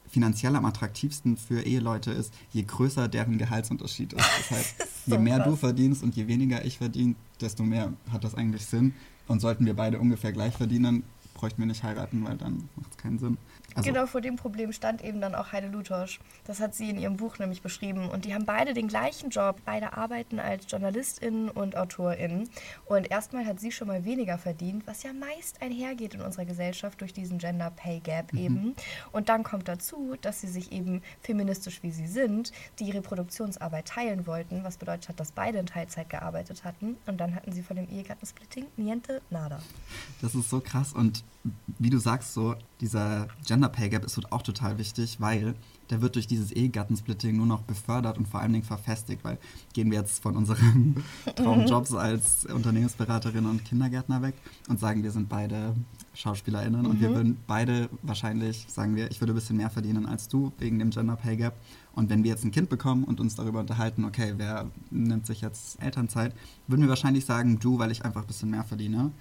[0.09, 4.25] finanziell am attraktivsten für Eheleute ist, je größer deren Gehaltsunterschied ist.
[4.39, 4.75] Das heißt,
[5.07, 5.47] so je mehr krass.
[5.47, 8.93] du verdienst und je weniger ich verdiene, desto mehr hat das eigentlich Sinn.
[9.27, 11.03] Und sollten wir beide ungefähr gleich verdienen,
[11.35, 13.37] bräuchten wir nicht heiraten, weil dann macht es keinen Sinn.
[13.75, 16.19] Also genau vor dem Problem stand eben dann auch Heide Lutosch.
[16.45, 18.09] Das hat sie in ihrem Buch nämlich beschrieben.
[18.09, 19.61] Und die haben beide den gleichen Job.
[19.65, 22.49] Beide arbeiten als JournalistInnen und AutorInnen.
[22.85, 27.01] Und erstmal hat sie schon mal weniger verdient, was ja meist einhergeht in unserer Gesellschaft
[27.01, 28.39] durch diesen Gender Pay Gap mhm.
[28.39, 28.75] eben.
[29.11, 34.27] Und dann kommt dazu, dass sie sich eben feministisch wie sie sind, die Reproduktionsarbeit teilen
[34.27, 36.97] wollten, was bedeutet hat, dass beide in Teilzeit gearbeitet hatten.
[37.05, 39.59] Und dann hatten sie von dem Ehegattensplitting niente nada.
[40.21, 40.93] Das ist so krass.
[40.93, 41.23] Und
[41.77, 45.55] wie du sagst, so dieser Gender Pay Gap ist halt auch total wichtig, weil
[45.89, 49.37] der wird durch dieses Ehegattensplitting nur noch befördert und vor allen Dingen verfestigt, weil
[49.73, 51.03] gehen wir jetzt von unseren
[51.35, 54.35] Traumjobs als Unternehmensberaterin und Kindergärtner weg
[54.67, 55.75] und sagen, wir sind beide
[56.13, 56.87] SchauspielerInnen mhm.
[56.87, 57.15] und wir mhm.
[57.15, 60.91] würden beide wahrscheinlich, sagen wir, ich würde ein bisschen mehr verdienen als du wegen dem
[60.91, 61.55] Gender Pay Gap.
[61.93, 65.41] Und wenn wir jetzt ein Kind bekommen und uns darüber unterhalten, okay, wer nimmt sich
[65.41, 66.33] jetzt Elternzeit,
[66.67, 69.11] würden wir wahrscheinlich sagen, du, weil ich einfach ein bisschen mehr verdiene.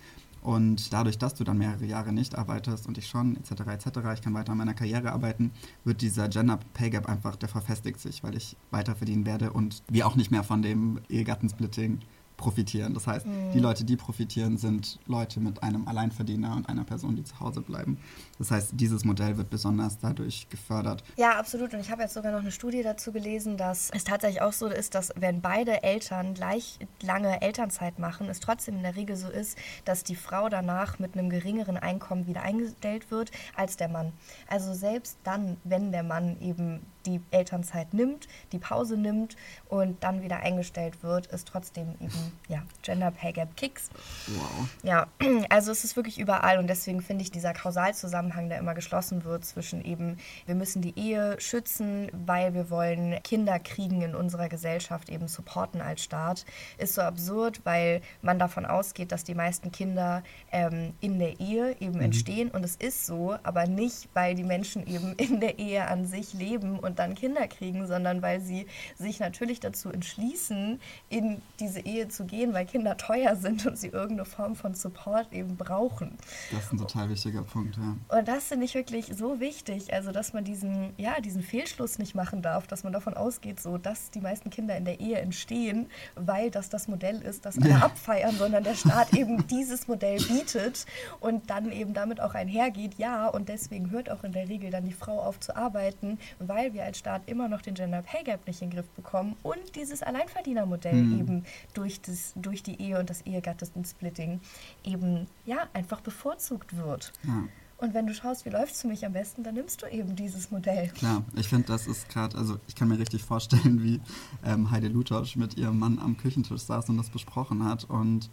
[0.43, 4.23] Und dadurch, dass du dann mehrere Jahre nicht arbeitest und ich schon, etc., etc., ich
[4.23, 5.51] kann weiter an meiner Karriere arbeiten,
[5.85, 9.83] wird dieser Gender Pay Gap einfach, der verfestigt sich, weil ich weiter verdienen werde und
[9.89, 12.01] wir auch nicht mehr von dem Ehegattensplitting
[12.39, 12.95] profitieren.
[12.95, 13.53] Das heißt, mhm.
[13.53, 17.61] die Leute, die profitieren, sind Leute mit einem Alleinverdiener und einer Person, die zu Hause
[17.61, 17.99] bleiben.
[18.39, 21.05] Das heißt, dieses Modell wird besonders dadurch gefördert.
[21.17, 21.75] Ja, absolut.
[21.75, 24.69] Und ich habe jetzt sogar noch eine Studie dazu gelesen, dass es tatsächlich auch so
[24.69, 29.29] ist, dass wenn beide Eltern gleich lange Elternzeit machen, es trotzdem in der Regel so
[29.29, 34.13] ist, dass die Frau danach mit einem geringeren Einkommen wieder eingestellt wird als der Mann.
[34.47, 39.37] Also selbst dann, wenn der Mann eben die Elternzeit nimmt, die Pause nimmt
[39.69, 43.91] und dann wieder eingestellt wird, ist trotzdem eben ja, Gender Pay Gap Kicks.
[44.27, 44.69] Wow.
[44.83, 45.07] Ja,
[45.49, 49.45] also es ist wirklich überall und deswegen finde ich dieser Kausalzusammenhang, der immer geschlossen wird
[49.45, 55.09] zwischen eben, wir müssen die Ehe schützen, weil wir wollen Kinder kriegen in unserer Gesellschaft
[55.09, 56.45] eben supporten als Staat,
[56.77, 61.77] ist so absurd, weil man davon ausgeht, dass die meisten Kinder ähm, in der Ehe
[61.81, 62.03] eben mhm.
[62.03, 66.07] entstehen und es ist so, aber nicht, weil die Menschen eben in der Ehe an
[66.07, 71.81] sich leben und dann Kinder kriegen, sondern weil sie sich natürlich dazu entschließen, in diese
[71.81, 76.17] Ehe zu gehen, weil Kinder teuer sind und sie irgendeine Form von Support eben brauchen.
[76.51, 77.97] Das ist ein total wichtiger Punkt, ja.
[78.17, 82.15] Und das finde ich wirklich so wichtig, also dass man diesen, ja, diesen Fehlschluss nicht
[82.15, 85.91] machen darf, dass man davon ausgeht, so dass die meisten Kinder in der Ehe entstehen,
[86.15, 87.79] weil das das Modell ist, das alle ja.
[87.79, 90.87] abfeiern, sondern der Staat eben dieses Modell bietet
[91.21, 94.85] und dann eben damit auch einhergeht, ja, und deswegen hört auch in der Regel dann
[94.85, 98.47] die Frau auf zu arbeiten, weil wir als Staat immer noch den Gender Pay Gap
[98.47, 101.19] nicht in den Griff bekommen und dieses Alleinverdienermodell mhm.
[101.21, 104.41] eben durch, das, durch die Ehe und das Ehegattensplitting
[104.85, 107.13] eben ja einfach bevorzugt wird.
[107.25, 107.45] Ja.
[107.79, 110.17] Und wenn du schaust, wie läuft es für mich am besten, dann nimmst du eben
[110.17, 110.89] dieses Modell.
[110.89, 114.01] Klar, ich finde, das ist gerade, also ich kann mir richtig vorstellen, wie
[114.45, 117.85] ähm, Heide Lutosch mit ihrem Mann am Küchentisch saß und das besprochen hat.
[117.85, 118.31] Und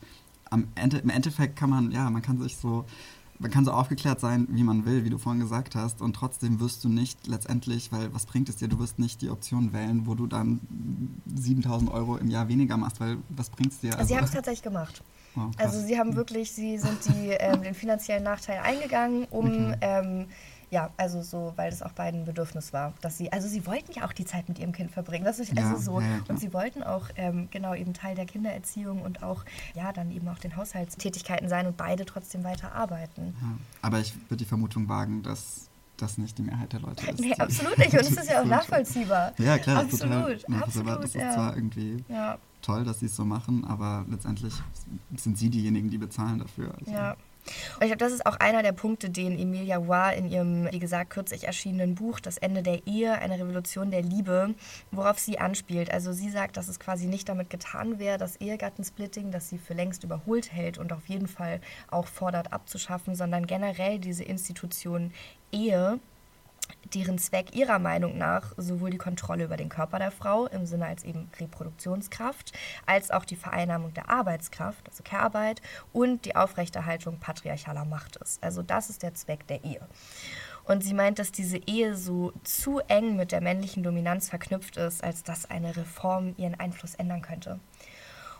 [0.49, 2.85] am Ende, im Endeffekt kann man, ja, man kann sich so
[3.39, 6.59] man kann so aufgeklärt sein, wie man will, wie du vorhin gesagt hast, und trotzdem
[6.59, 10.05] wirst du nicht letztendlich, weil was bringt es dir, du wirst nicht die Option wählen,
[10.05, 10.59] wo du dann
[11.35, 13.93] 7000 Euro im Jahr weniger machst, weil was bringt es dir?
[13.97, 15.03] Also, sie haben es tatsächlich gemacht.
[15.37, 19.77] Oh, also sie haben wirklich, sie sind die, ähm, den finanziellen Nachteil eingegangen, um okay.
[19.81, 20.27] ähm,
[20.71, 24.05] ja, also so, weil das auch beiden Bedürfnis war, dass sie, also sie wollten ja
[24.05, 25.99] auch die Zeit mit ihrem Kind verbringen, das ist also ja, so.
[25.99, 30.11] Ja, und sie wollten auch ähm, genau eben Teil der Kindererziehung und auch, ja, dann
[30.11, 33.35] eben auch den Haushaltstätigkeiten sein und beide trotzdem weiter arbeiten.
[33.41, 37.19] Ja, aber ich würde die Vermutung wagen, dass das nicht die Mehrheit der Leute ist.
[37.19, 37.93] Nee, absolut nicht.
[37.93, 39.33] Und es ist ja auch nachvollziehbar.
[39.37, 40.41] Ja, klar, absolut.
[40.41, 41.33] Total absolut das ist ja.
[41.33, 42.37] zwar irgendwie ja.
[42.61, 44.53] toll, dass sie es so machen, aber letztendlich
[45.15, 46.73] sind sie diejenigen, die bezahlen dafür.
[46.79, 46.91] Also.
[46.91, 47.15] Ja.
[47.75, 50.79] Und ich glaube, das ist auch einer der Punkte, den Emilia Roy in ihrem, wie
[50.79, 54.55] gesagt, kürzlich erschienenen Buch Das Ende der Ehe, eine Revolution der Liebe,
[54.91, 55.91] worauf sie anspielt.
[55.91, 59.73] Also sie sagt, dass es quasi nicht damit getan wäre, das Ehegattensplitting, das sie für
[59.73, 65.11] längst überholt hält und auf jeden Fall auch fordert abzuschaffen, sondern generell diese Institution
[65.51, 65.99] Ehe
[66.93, 70.85] deren Zweck ihrer Meinung nach sowohl die Kontrolle über den Körper der Frau im Sinne
[70.85, 72.53] als eben Reproduktionskraft,
[72.85, 75.61] als auch die Vereinnahmung der Arbeitskraft, also Care-Arbeit,
[75.93, 78.43] und die Aufrechterhaltung patriarchaler Macht ist.
[78.43, 79.81] Also das ist der Zweck der Ehe.
[80.63, 85.03] Und sie meint, dass diese Ehe so zu eng mit der männlichen Dominanz verknüpft ist,
[85.03, 87.59] als dass eine Reform ihren Einfluss ändern könnte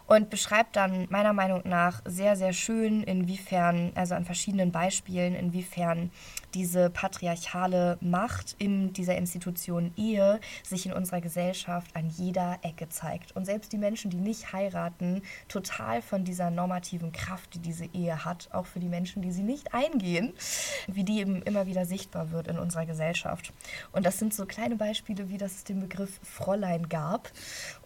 [0.07, 6.11] und beschreibt dann meiner Meinung nach sehr, sehr schön, inwiefern, also an verschiedenen Beispielen, inwiefern
[6.55, 13.35] diese patriarchale Macht in dieser Institution Ehe sich in unserer Gesellschaft an jeder Ecke zeigt.
[13.35, 18.23] Und selbst die Menschen, die nicht heiraten, total von dieser normativen Kraft, die diese Ehe
[18.23, 20.33] hat, auch für die Menschen, die sie nicht eingehen,
[20.87, 23.51] wie die eben immer wieder sichtbar wird in unserer Gesellschaft.
[23.91, 27.31] Und das sind so kleine Beispiele, wie das es den Begriff Fräulein gab.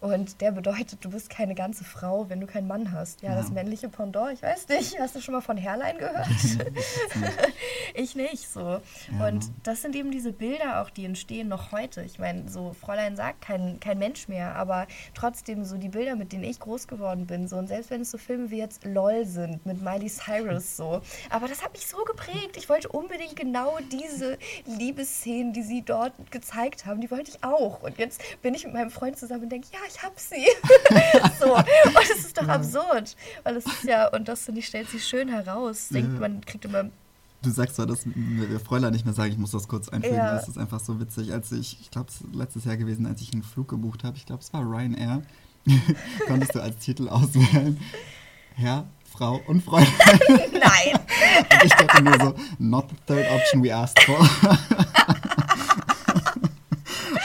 [0.00, 3.22] Und der bedeutet, du bist keine ganze Frau, wenn du keinen Mann hast.
[3.22, 3.36] Ja, ja.
[3.36, 6.28] das männliche Pendant, ich weiß nicht, hast du schon mal von Herrlein gehört?
[7.94, 8.48] ich nicht.
[8.48, 8.80] So so.
[9.16, 9.28] Ja.
[9.28, 12.02] Und das sind eben diese Bilder auch, die entstehen noch heute.
[12.02, 16.32] Ich meine, so Fräulein sagt kein, kein Mensch mehr, aber trotzdem so die Bilder, mit
[16.32, 17.48] denen ich groß geworden bin.
[17.48, 17.56] So.
[17.56, 21.00] Und selbst wenn es so Filme wie jetzt LOL sind, mit Miley Cyrus so.
[21.30, 22.56] Aber das hat mich so geprägt.
[22.56, 27.82] Ich wollte unbedingt genau diese Liebesszenen, die sie dort gezeigt haben, die wollte ich auch.
[27.82, 30.46] Und jetzt bin ich mit meinem Freund zusammen und denke, ja, ich hab sie.
[31.40, 31.54] so.
[31.54, 31.66] Und
[32.02, 32.54] es ist doch ja.
[32.54, 33.16] absurd.
[33.42, 35.88] Weil es ist ja, und das finde ich, stellt sich schön heraus.
[35.88, 36.90] Denkt, man kriegt immer
[37.42, 40.16] Du sagst zwar, dass wir Fräulein nicht mehr sagen, ich muss das kurz einfügen.
[40.16, 40.34] Ja.
[40.34, 41.32] Das ist einfach so witzig.
[41.32, 44.16] Als ich, ich glaube, es ist letztes Jahr gewesen, als ich einen Flug gebucht habe,
[44.16, 45.22] ich glaube, es war Ryanair,
[46.26, 47.78] konntest du als Titel auswählen,
[48.54, 49.88] Herr, Frau und Fräulein.
[50.52, 51.00] Nein!
[51.50, 54.18] Und ich dachte mir so, not the third option we asked for.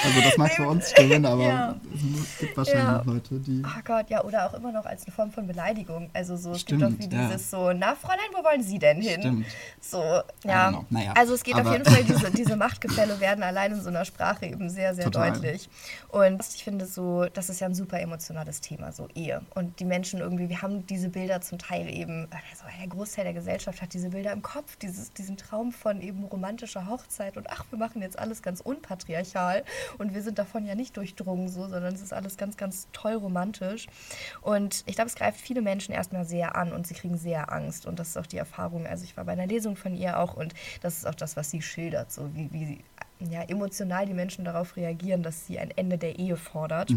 [0.06, 1.76] also das mag für uns stimmen, aber Ja.
[1.94, 3.02] es gibt wahrscheinlich Ja.
[3.06, 3.64] Leute, die...
[3.66, 6.10] Oh Gott, ja, oder auch immer noch als eine Form von Beleidigung.
[6.14, 7.28] Also so, es gibt Stimmt, doch wie ja.
[7.28, 9.20] dieses so, na Fräulein, wo wollen Sie denn hin?
[9.22, 9.46] Stimmt.
[9.82, 10.02] So,
[10.44, 10.84] ja.
[10.90, 14.06] Naja, also es geht auf jeden Fall, diese, diese Machtgefälle werden allein in so einer
[14.06, 15.32] Sprache eben sehr, sehr Total.
[15.34, 15.70] deutlich.
[16.10, 19.42] Und ich finde so, das ist ja ein super emotionales Thema, so Ehe.
[19.54, 23.34] Und die Menschen irgendwie, wir haben diese Bilder zum Teil eben, also der Großteil der
[23.34, 27.66] Gesellschaft hat diese Bilder im Kopf, dieses, diesen Traum von eben romantischer Hochzeit und ach,
[27.70, 29.64] wir machen jetzt alles ganz unpatriarchal
[29.98, 33.14] und wir sind davon ja nicht durchdrungen so, sondern es ist alles ganz, ganz toll
[33.14, 33.88] romantisch.
[34.42, 37.86] Und ich glaube, es greift viele Menschen erstmal sehr an und sie kriegen sehr Angst.
[37.86, 38.88] Und das ist auch die Erfahrung.
[38.88, 41.52] Also ich war bei einer Lesung von ihr auch und das ist auch das, was
[41.52, 42.84] sie schildert, so wie, wie
[43.20, 46.90] ja, emotional die Menschen darauf reagieren, dass sie ein Ende der Ehe fordert.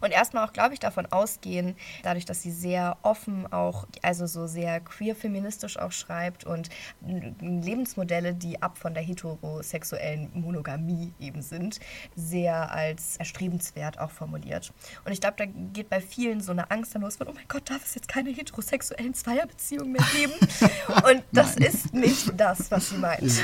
[0.00, 4.46] Und erstmal auch, glaube ich, davon ausgehen, dadurch, dass sie sehr offen auch, also so
[4.46, 6.68] sehr queer-feministisch auch schreibt und
[7.40, 11.80] Lebensmodelle, die ab von der heterosexuellen Monogamie eben sind,
[12.14, 14.72] sehr als erstrebenswert auch formuliert.
[15.04, 17.48] Und ich glaube, da geht bei vielen so eine Angst dann los von, oh mein
[17.48, 20.32] Gott, darf es jetzt keine heterosexuellen Zweierbeziehungen mehr geben?
[21.08, 21.68] Und das Nein.
[21.68, 23.22] ist nicht das, was sie meint.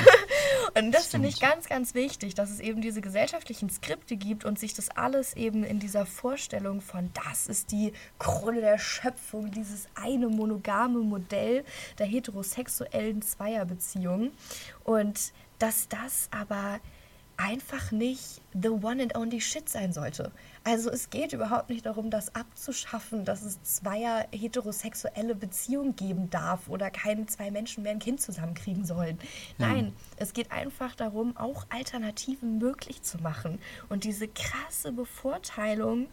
[0.77, 4.59] Und das finde ich ganz, ganz wichtig, dass es eben diese gesellschaftlichen Skripte gibt und
[4.59, 9.87] sich das alles eben in dieser Vorstellung von, das ist die Krone der Schöpfung, dieses
[9.95, 11.63] eine monogame Modell
[11.97, 14.31] der heterosexuellen Zweierbeziehung.
[14.83, 16.81] Und dass das aber
[17.39, 20.31] einfach nicht the one and only shit sein sollte.
[20.65, 26.67] Also es geht überhaupt nicht darum, das abzuschaffen, dass es zweier heterosexuelle Beziehungen geben darf
[26.67, 29.17] oder keine zwei Menschen mehr ein Kind zusammenkriegen sollen.
[29.57, 36.07] Nein, es geht einfach darum, auch Alternativen möglich zu machen und diese krasse Bevorteilung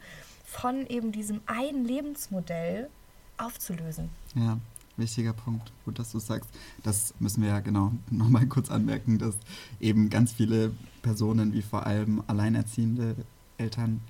[0.45, 2.89] von eben diesem einen Lebensmodell
[3.37, 4.11] aufzulösen.
[4.37, 4.59] Ja,
[4.97, 5.73] wichtiger Punkt.
[5.85, 6.51] Gut, dass du sagst.
[6.83, 9.35] Das müssen wir ja genau nochmal kurz anmerken, dass
[9.81, 10.73] eben ganz viele
[11.03, 13.17] Personen, wie vor allem alleinerziehende
[13.59, 14.01] Eltern,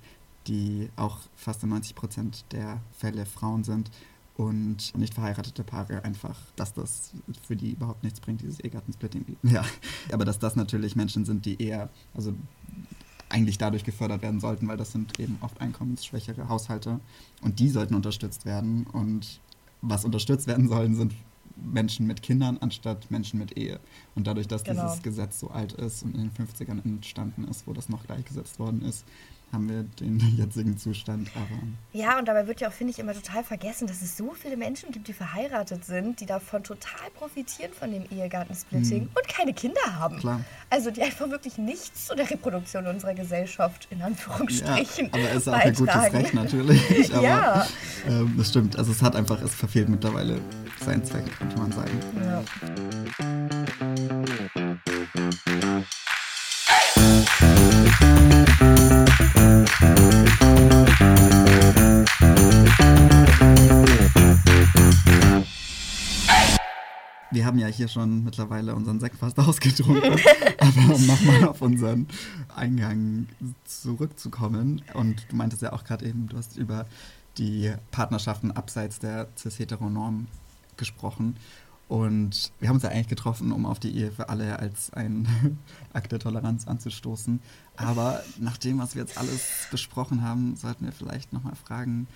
[0.47, 3.91] die auch fast in 90 Prozent der Fälle Frauen sind
[4.37, 7.11] und nicht verheiratete Paare einfach, dass das
[7.45, 9.25] für die überhaupt nichts bringt, dieses Ehegattensplitting.
[9.43, 9.65] Ja,
[10.11, 12.33] aber dass das natürlich Menschen sind, die eher, also
[13.29, 16.99] eigentlich dadurch gefördert werden sollten, weil das sind eben oft einkommensschwächere Haushalte
[17.41, 19.41] und die sollten unterstützt werden und
[19.81, 21.13] was unterstützt werden sollen, sind
[21.55, 23.79] Menschen mit Kindern anstatt Menschen mit Ehe.
[24.15, 24.83] Und dadurch, dass Genau.
[24.87, 28.59] dieses Gesetz so alt ist und in den 50ern entstanden ist, wo das noch gleichgesetzt
[28.59, 29.05] worden ist,
[29.51, 31.29] haben wir den jetzigen Zustand.
[31.35, 31.45] Aber
[31.93, 34.57] Ja, und dabei wird ja auch, finde ich, immer total vergessen, dass es so viele
[34.57, 39.81] Menschen gibt, die verheiratet sind, die davon total profitieren von dem Ehegattensplitting und keine Kinder
[39.99, 40.19] haben.
[40.19, 40.41] Klar.
[40.69, 45.37] Also die einfach wirklich nichts zu der Reproduktion unserer Gesellschaft in ja, Anführungsstrichen aber es
[45.37, 46.13] ist auch ihr gutes.
[46.13, 47.13] Recht natürlich.
[47.13, 47.67] Aber Ja.
[48.07, 48.77] ähm, das stimmt.
[48.77, 50.39] Also es hat einfach, es verfehlt mittlerweile
[50.83, 51.99] seinen Zweck, könnte man sagen.
[52.21, 52.43] Ja.
[67.29, 70.19] Wir haben ja hier schon mittlerweile unseren Sekt fast ausgetrunken,
[70.59, 72.07] aber um nochmal auf unseren
[72.55, 73.27] Eingang
[73.65, 74.81] zurückzukommen.
[74.93, 76.85] Und du meintest ja auch gerade eben, du hast über
[77.37, 80.27] die Partnerschaften abseits der cis-heteronorm
[80.77, 81.35] gesprochen.
[81.87, 85.27] Und wir haben uns ja eigentlich getroffen, um auf die Ehe für alle als ein
[85.93, 87.39] Akt der Toleranz anzustoßen.
[87.77, 92.07] Aber nach dem, was wir jetzt alles besprochen haben, sollten wir vielleicht nochmal fragen,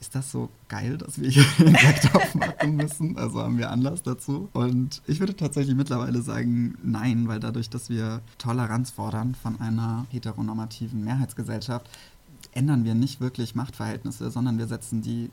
[0.00, 3.18] ist das so geil, dass wir hier den Sekt aufmachen müssen?
[3.18, 4.48] Also haben wir Anlass dazu?
[4.52, 10.06] Und ich würde tatsächlich mittlerweile sagen, nein, weil dadurch, dass wir Toleranz fordern von einer
[10.10, 11.88] heteronormativen Mehrheitsgesellschaft,
[12.52, 15.30] ändern wir nicht wirklich Machtverhältnisse, sondern wir setzen die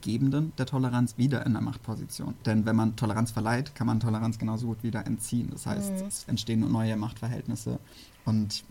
[0.00, 2.34] Gebenden der Toleranz wieder in der Machtposition.
[2.46, 5.48] Denn wenn man Toleranz verleiht, kann man Toleranz genauso gut wieder entziehen.
[5.50, 6.06] Das heißt, Mhm.
[6.06, 7.78] es entstehen neue Machtverhältnisse.
[8.24, 8.64] Und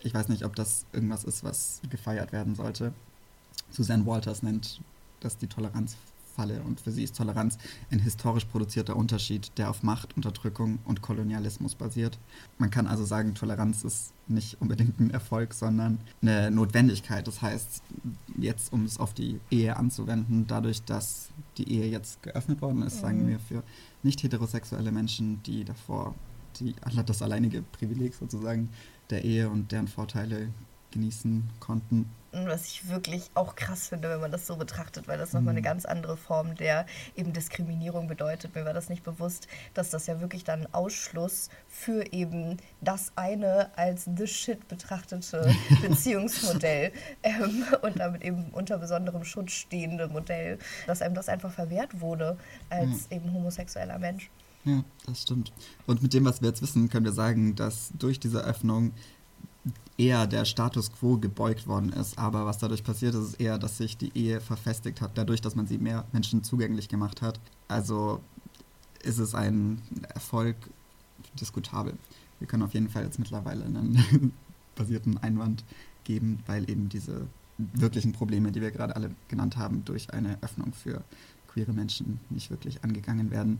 [0.00, 2.92] ich weiß nicht, ob das irgendwas ist, was gefeiert werden sollte.
[3.70, 4.80] Susanne Walters nennt
[5.20, 5.46] das die
[6.30, 7.58] Toleranzfalle und für sie ist Toleranz
[7.90, 12.18] ein historisch produzierter Unterschied, der auf Macht, Unterdrückung und Kolonialismus basiert.
[12.58, 17.26] Man kann also sagen, Toleranz ist nicht unbedingt ein Erfolg, sondern eine Notwendigkeit.
[17.26, 17.82] Das heißt,
[18.38, 21.28] jetzt, um es auf die Ehe anzuwenden, dadurch, dass
[21.58, 23.28] die Ehe jetzt geöffnet worden ist, sagen Mhm.
[23.28, 23.62] wir für
[24.02, 26.14] nicht heterosexuelle Menschen, die davor
[26.58, 26.74] die,
[27.06, 28.70] das alleinige Privileg sozusagen
[29.10, 30.48] der Ehe und deren Vorteile
[30.90, 35.32] genießen konnten, was ich wirklich auch krass finde, wenn man das so betrachtet, weil das
[35.32, 35.64] nochmal eine mhm.
[35.64, 38.54] ganz andere Form der eben Diskriminierung bedeutet.
[38.54, 43.76] Mir war das nicht bewusst, dass das ja wirklich dann Ausschluss für eben das eine
[43.76, 51.02] als the shit betrachtete Beziehungsmodell ähm, und damit eben unter besonderem Schutz stehende Modell, dass
[51.02, 52.36] einem das einfach verwehrt wurde
[52.68, 53.16] als ja.
[53.16, 54.30] eben homosexueller Mensch.
[54.64, 55.52] Ja, das stimmt.
[55.86, 58.92] Und mit dem, was wir jetzt wissen, können wir sagen, dass durch diese Öffnung
[60.00, 62.18] eher der Status quo gebeugt worden ist.
[62.18, 65.54] Aber was dadurch passiert ist, ist eher, dass sich die Ehe verfestigt hat, dadurch, dass
[65.54, 67.38] man sie mehr Menschen zugänglich gemacht hat.
[67.68, 68.20] Also
[69.02, 69.82] ist es ein
[70.14, 70.56] Erfolg
[71.38, 71.94] diskutabel.
[72.38, 74.32] Wir können auf jeden Fall jetzt mittlerweile einen
[74.74, 75.64] basierten Einwand
[76.04, 77.26] geben, weil eben diese
[77.58, 81.04] wirklichen Probleme, die wir gerade alle genannt haben, durch eine Öffnung für
[81.48, 83.58] queere Menschen nicht wirklich angegangen werden.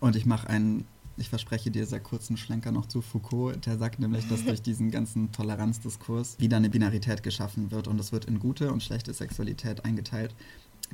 [0.00, 0.86] Und ich mache einen
[1.22, 3.64] ich verspreche dir sehr kurzen Schlenker noch zu Foucault.
[3.64, 8.10] Der sagt nämlich, dass durch diesen ganzen Toleranzdiskurs wieder eine Binarität geschaffen wird und es
[8.10, 10.34] wird in gute und schlechte Sexualität eingeteilt.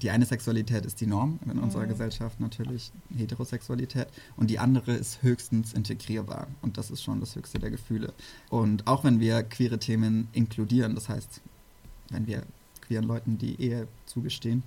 [0.03, 1.89] Die eine Sexualität ist die Norm in unserer mhm.
[1.89, 7.59] Gesellschaft natürlich, Heterosexualität, und die andere ist höchstens integrierbar und das ist schon das höchste
[7.59, 8.13] der Gefühle.
[8.51, 11.41] Und auch wenn wir queere Themen inkludieren, das heißt,
[12.11, 12.43] wenn wir
[12.87, 14.63] queeren Leuten die Ehe zugestehen,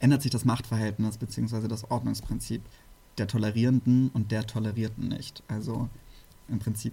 [0.00, 1.68] ändert sich das Machtverhältnis bzw.
[1.68, 2.62] das Ordnungsprinzip
[3.18, 5.42] der Tolerierenden und der Tolerierten nicht.
[5.48, 5.88] Also
[6.48, 6.92] im Prinzip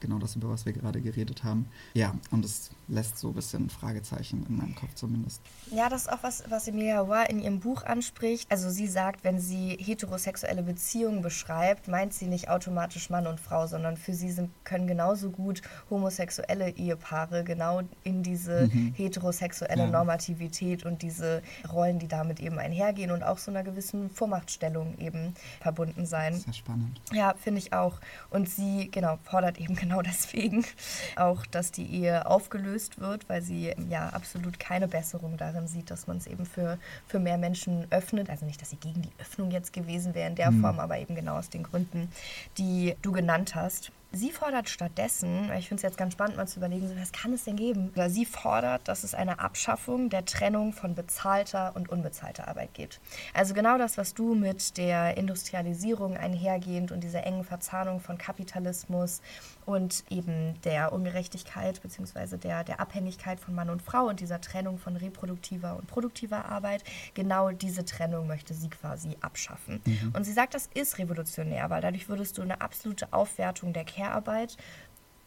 [0.00, 1.66] genau das, über was wir gerade geredet haben.
[1.94, 5.42] Ja, und es lässt so ein bisschen Fragezeichen in meinem Kopf zumindest.
[5.70, 8.50] Ja, das ist auch was, was Emilia Roy in ihrem Buch anspricht.
[8.50, 13.66] Also sie sagt, wenn sie heterosexuelle Beziehungen beschreibt, meint sie nicht automatisch Mann und Frau,
[13.66, 18.94] sondern für sie sind, können genauso gut homosexuelle Ehepaare genau in diese mhm.
[18.96, 19.90] heterosexuelle ja.
[19.90, 25.34] Normativität und diese Rollen, die damit eben einhergehen und auch so einer gewissen Vormachtstellung eben
[25.60, 26.34] verbunden sein.
[26.34, 27.00] Sehr spannend.
[27.12, 28.00] Ja, finde ich auch.
[28.30, 30.64] Und sie, genau, fordert eben genau deswegen
[31.16, 36.06] auch, dass die Ehe aufgelöst wird, weil sie ja absolut keine Besserung darin sieht, dass
[36.06, 38.30] man es eben für, für mehr Menschen öffnet.
[38.30, 40.60] Also nicht, dass sie gegen die Öffnung jetzt gewesen wäre in der mhm.
[40.60, 42.10] Form, aber eben genau aus den Gründen,
[42.56, 43.92] die du genannt hast.
[44.10, 47.44] Sie fordert stattdessen, ich finde es jetzt ganz spannend, mal zu überlegen, was kann es
[47.44, 47.92] denn geben?
[48.08, 53.00] Sie fordert, dass es eine Abschaffung der Trennung von bezahlter und unbezahlter Arbeit gibt.
[53.34, 59.20] Also genau das, was du mit der Industrialisierung einhergehend und dieser engen Verzahnung von Kapitalismus
[59.68, 62.38] und eben der Ungerechtigkeit bzw.
[62.38, 66.84] Der, der Abhängigkeit von Mann und Frau und dieser Trennung von reproduktiver und produktiver Arbeit,
[67.12, 69.82] genau diese Trennung möchte sie quasi abschaffen.
[69.84, 70.12] Mhm.
[70.16, 74.56] Und sie sagt, das ist revolutionär, weil dadurch würdest du eine absolute Aufwertung der Care-Arbeit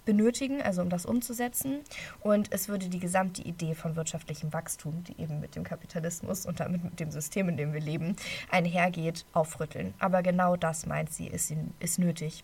[0.06, 1.82] benötigen, also um das umzusetzen.
[2.22, 6.60] Und es würde die gesamte Idee von wirtschaftlichem Wachstum, die eben mit dem Kapitalismus und
[6.60, 8.16] damit mit dem System, in dem wir leben,
[8.50, 9.94] einhergeht, aufrütteln.
[10.00, 12.44] Aber genau das meint sie, ist, ist nötig.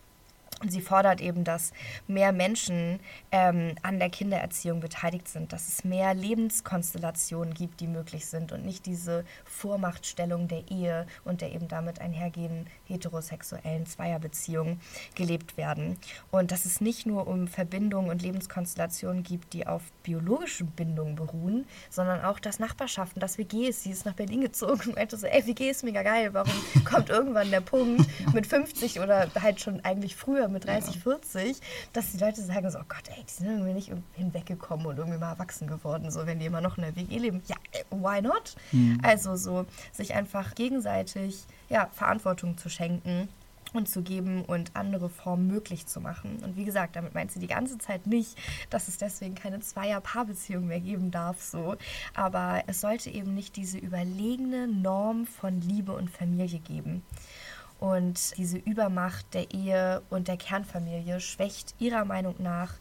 [0.61, 1.71] Und sie fordert eben, dass
[2.07, 2.99] mehr Menschen
[3.31, 8.65] ähm, an der Kindererziehung beteiligt sind, dass es mehr Lebenskonstellationen gibt, die möglich sind und
[8.65, 14.81] nicht diese Vormachtstellung der Ehe und der eben damit einhergehenden heterosexuellen Zweierbeziehungen
[15.13, 15.97] gelebt werden.
[16.31, 21.67] Und dass es nicht nur um Verbindungen und Lebenskonstellationen gibt, die auf biologischen Bindungen beruhen,
[21.91, 23.83] sondern auch das Nachbarschaften, das WGs.
[23.83, 26.53] Sie ist nach Berlin gezogen und meinte so, ey, WG ist mega geil, warum
[26.83, 31.01] kommt irgendwann der Punkt mit 50 oder halt schon eigentlich früher mit 30, ja.
[31.01, 31.59] 40,
[31.93, 35.19] dass die Leute sagen so, oh Gott, ey, die sind irgendwie nicht hinweggekommen und irgendwie
[35.19, 37.41] mal erwachsen geworden, so wenn die immer noch in der WG leben.
[37.47, 38.55] Ja, äh, why not?
[38.71, 38.99] Mhm.
[39.03, 43.29] Also so sich einfach gegenseitig ja, Verantwortung zu schenken
[43.73, 46.39] und zu geben und andere Formen möglich zu machen.
[46.43, 48.37] Und wie gesagt, damit meint sie die ganze Zeit nicht,
[48.69, 51.75] dass es deswegen keine Zweier-Paarbeziehung mehr geben darf, so.
[52.13, 57.03] Aber es sollte eben nicht diese überlegene Norm von Liebe und Familie geben.
[57.79, 62.73] Und diese Übermacht der Ehe und der Kernfamilie schwächt ihrer Meinung nach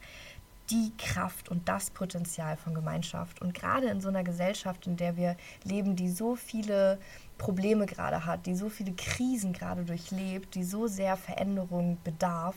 [0.70, 3.40] die Kraft und das Potenzial von Gemeinschaft.
[3.40, 6.98] Und gerade in so einer Gesellschaft, in der wir leben, die so viele
[7.38, 12.54] Probleme gerade hat, die so viele Krisen gerade durchlebt, die so sehr Veränderung bedarf,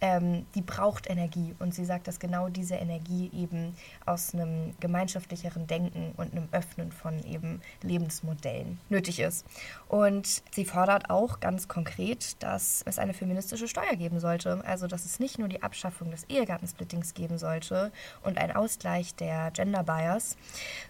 [0.00, 1.54] ähm, die braucht Energie.
[1.58, 3.74] Und sie sagt, dass genau diese Energie eben
[4.06, 9.44] aus einem gemeinschaftlicheren Denken und einem Öffnen von eben Lebensmodellen nötig ist.
[9.88, 14.62] Und sie fordert auch ganz konkret, dass es eine feministische Steuer geben sollte.
[14.66, 19.50] Also, dass es nicht nur die Abschaffung des Ehegattensplittings geben sollte und ein Ausgleich der
[19.50, 20.36] Gender Bias,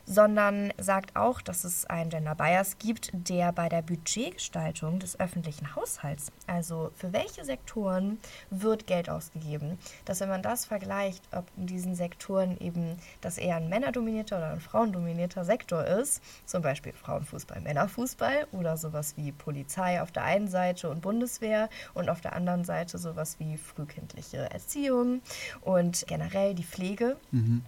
[0.06, 5.74] sondern sagt auch, dass es einen Gender Bias gibt, der bei der Budgetgestaltung des öffentlichen
[5.74, 8.18] Haushalts, also für welche Sektoren
[8.50, 13.56] wird Geld ausgegeben, dass wenn man das vergleicht, ob in diesen Sektoren eben das eher
[13.56, 20.00] ein männerdominierter oder ein frauendominierter Sektor ist, zum Beispiel Frauenfußball, Männerfußball oder sowas wie Polizei
[20.00, 25.22] auf der einen Seite und Bundeswehr und auf der anderen Seite sowas wie frühkindliche Erziehung
[25.60, 27.16] und generell die Pflege.
[27.30, 27.62] Mhm.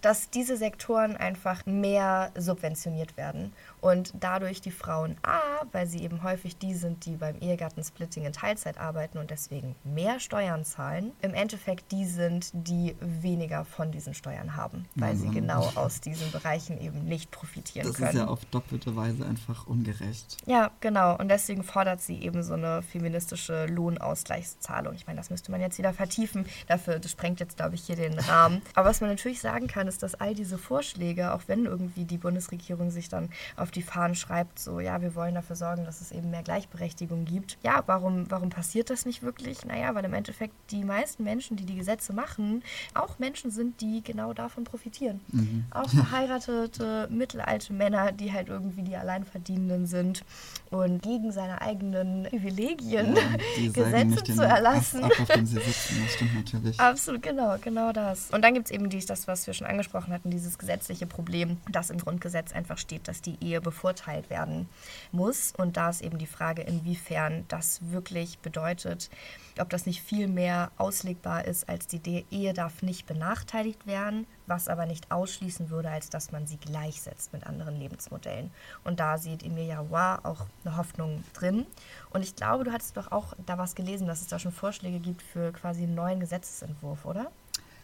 [0.00, 5.40] Dass diese Sektoren einfach mehr subventioniert werden und dadurch die Frauen A,
[5.72, 10.20] weil sie eben häufig die sind, die beim Ehegattensplitting in Teilzeit arbeiten und deswegen mehr
[10.20, 15.30] Steuern zahlen, im Endeffekt die sind, die weniger von diesen Steuern haben, weil also, sie
[15.30, 18.06] genau aus diesen Bereichen eben nicht profitieren das können.
[18.06, 20.36] Das ist ja auf doppelte Weise einfach ungerecht.
[20.46, 21.16] Ja, genau.
[21.16, 24.94] Und deswegen fordert sie eben so eine feministische Lohnausgleichszahlung.
[24.94, 26.46] Ich meine, das müsste man jetzt wieder vertiefen.
[26.66, 28.62] Dafür, das sprengt jetzt, glaube ich, hier den Rahmen.
[28.74, 32.18] Aber was man natürlich sagen kann, ist, dass all diese Vorschläge, auch wenn irgendwie die
[32.18, 36.12] Bundesregierung sich dann auf die Fahnen schreibt, so, ja, wir wollen dafür sorgen, dass es
[36.12, 37.58] eben mehr Gleichberechtigung gibt.
[37.62, 39.64] Ja, warum, warum passiert das nicht wirklich?
[39.64, 42.62] Naja, weil im Endeffekt die meisten Menschen, die die Gesetze machen,
[42.94, 45.20] auch Menschen sind, die genau davon profitieren.
[45.32, 45.64] Mhm.
[45.70, 50.24] Auch verheiratete, mittelalte Männer, die halt irgendwie die Alleinverdienenden sind
[50.70, 53.22] und gegen seine eigenen Privilegien ja,
[53.72, 55.04] Gesetze zu erlassen.
[55.04, 56.80] Ab, auf dem sie sitzen, das stimmt natürlich.
[56.80, 58.30] Absolut, genau, genau das.
[58.30, 61.58] Und dann gibt es eben dies, das, was wir schon angesprochen hatten, dieses gesetzliche Problem,
[61.70, 64.68] dass im Grundgesetz einfach steht, dass die Ehe bevorteilt werden
[65.12, 65.52] muss.
[65.56, 69.10] Und da ist eben die Frage, inwiefern das wirklich bedeutet,
[69.58, 74.68] ob das nicht viel mehr auslegbar ist, als die Ehe darf nicht benachteiligt werden, was
[74.68, 78.50] aber nicht ausschließen würde, als dass man sie gleichsetzt mit anderen Lebensmodellen.
[78.84, 81.66] Und da sieht Emilia Roy auch eine Hoffnung drin.
[82.10, 85.00] Und ich glaube, du hattest doch auch da was gelesen, dass es da schon Vorschläge
[85.00, 87.30] gibt für quasi einen neuen Gesetzesentwurf, oder?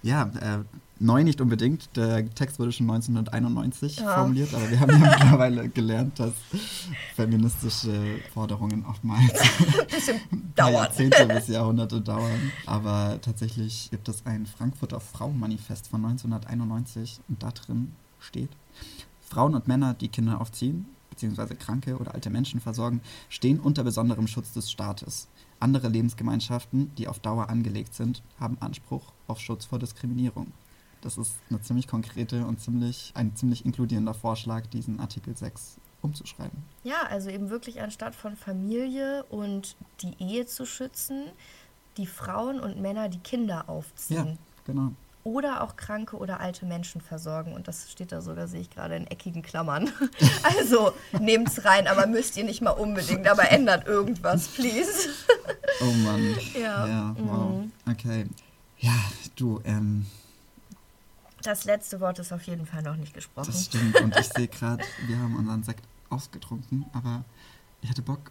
[0.02, 0.64] Ja, äh,
[1.02, 1.96] neu nicht unbedingt.
[1.96, 4.14] Der Text wurde schon 1991 ja.
[4.14, 6.32] formuliert, aber wir haben ja mittlerweile gelernt, dass
[7.14, 9.32] feministische Forderungen oftmals
[10.56, 12.52] Jahrzehnte bis Jahrhunderte dauern.
[12.66, 18.50] Aber tatsächlich gibt es ein Frankfurter Frauenmanifest von 1991 und da drin steht,
[19.20, 24.26] Frauen und Männer, die Kinder aufziehen, beziehungsweise kranke oder alte Menschen versorgen, stehen unter besonderem
[24.26, 25.28] Schutz des Staates.
[25.62, 30.52] Andere Lebensgemeinschaften, die auf Dauer angelegt sind, haben Anspruch auf Schutz vor Diskriminierung.
[31.00, 36.62] Das ist eine ziemlich konkrete und ziemlich, ein ziemlich inkludierender Vorschlag, diesen Artikel 6 umzuschreiben.
[36.84, 41.24] Ja, also eben wirklich anstatt von Familie und die Ehe zu schützen,
[41.96, 44.26] die Frauen und Männer, die Kinder aufziehen.
[44.26, 44.92] Ja, genau
[45.24, 47.52] oder auch kranke oder alte Menschen versorgen.
[47.52, 49.90] Und das steht da sogar, sehe ich gerade, in eckigen Klammern.
[50.42, 55.08] also nehmt's rein, aber müsst ihr nicht mal unbedingt, aber ändert irgendwas, please.
[55.80, 56.36] oh Mann.
[56.54, 56.86] Ja.
[56.86, 57.50] ja wow.
[57.50, 57.72] Mhm.
[57.90, 58.26] Okay.
[58.78, 58.94] Ja,
[59.36, 60.06] du, ähm.
[61.42, 63.50] Das letzte Wort ist auf jeden Fall noch nicht gesprochen.
[63.50, 64.00] Das stimmt.
[64.00, 67.24] Und ich sehe gerade, wir haben unseren Sekt ausgetrunken, aber
[67.80, 68.30] ich hatte Bock,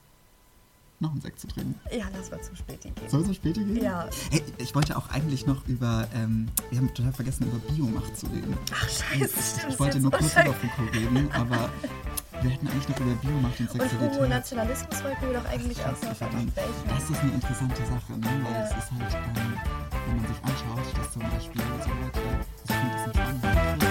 [1.01, 1.75] noch einen Sekt zu trinken.
[1.91, 3.09] Ja, lass mal zum Späti gehen.
[3.09, 3.83] Soll es zum Späti gehen?
[3.83, 4.07] Ja.
[4.29, 8.27] Hey, ich wollte auch eigentlich noch über, ähm, wir haben total vergessen, über Biomacht zu
[8.27, 8.57] reden.
[8.73, 9.73] Ach, scheiße, stimmt.
[9.73, 11.69] Ich wollte nur kurz über Foucault reden, aber
[12.41, 14.21] wir hätten eigentlich noch über Biomacht und Sexualität.
[14.21, 16.53] Und Nationalismus wollten wir doch eigentlich Ach, auch noch verdammt.
[16.55, 18.27] Das ist eine interessante Sache, ne?
[18.43, 18.63] weil ja.
[18.63, 19.53] es ist halt, ähm,
[20.07, 22.19] wenn man sich anschaut, dass zum Beispiel so Leute,
[22.67, 23.90] ich finde das ein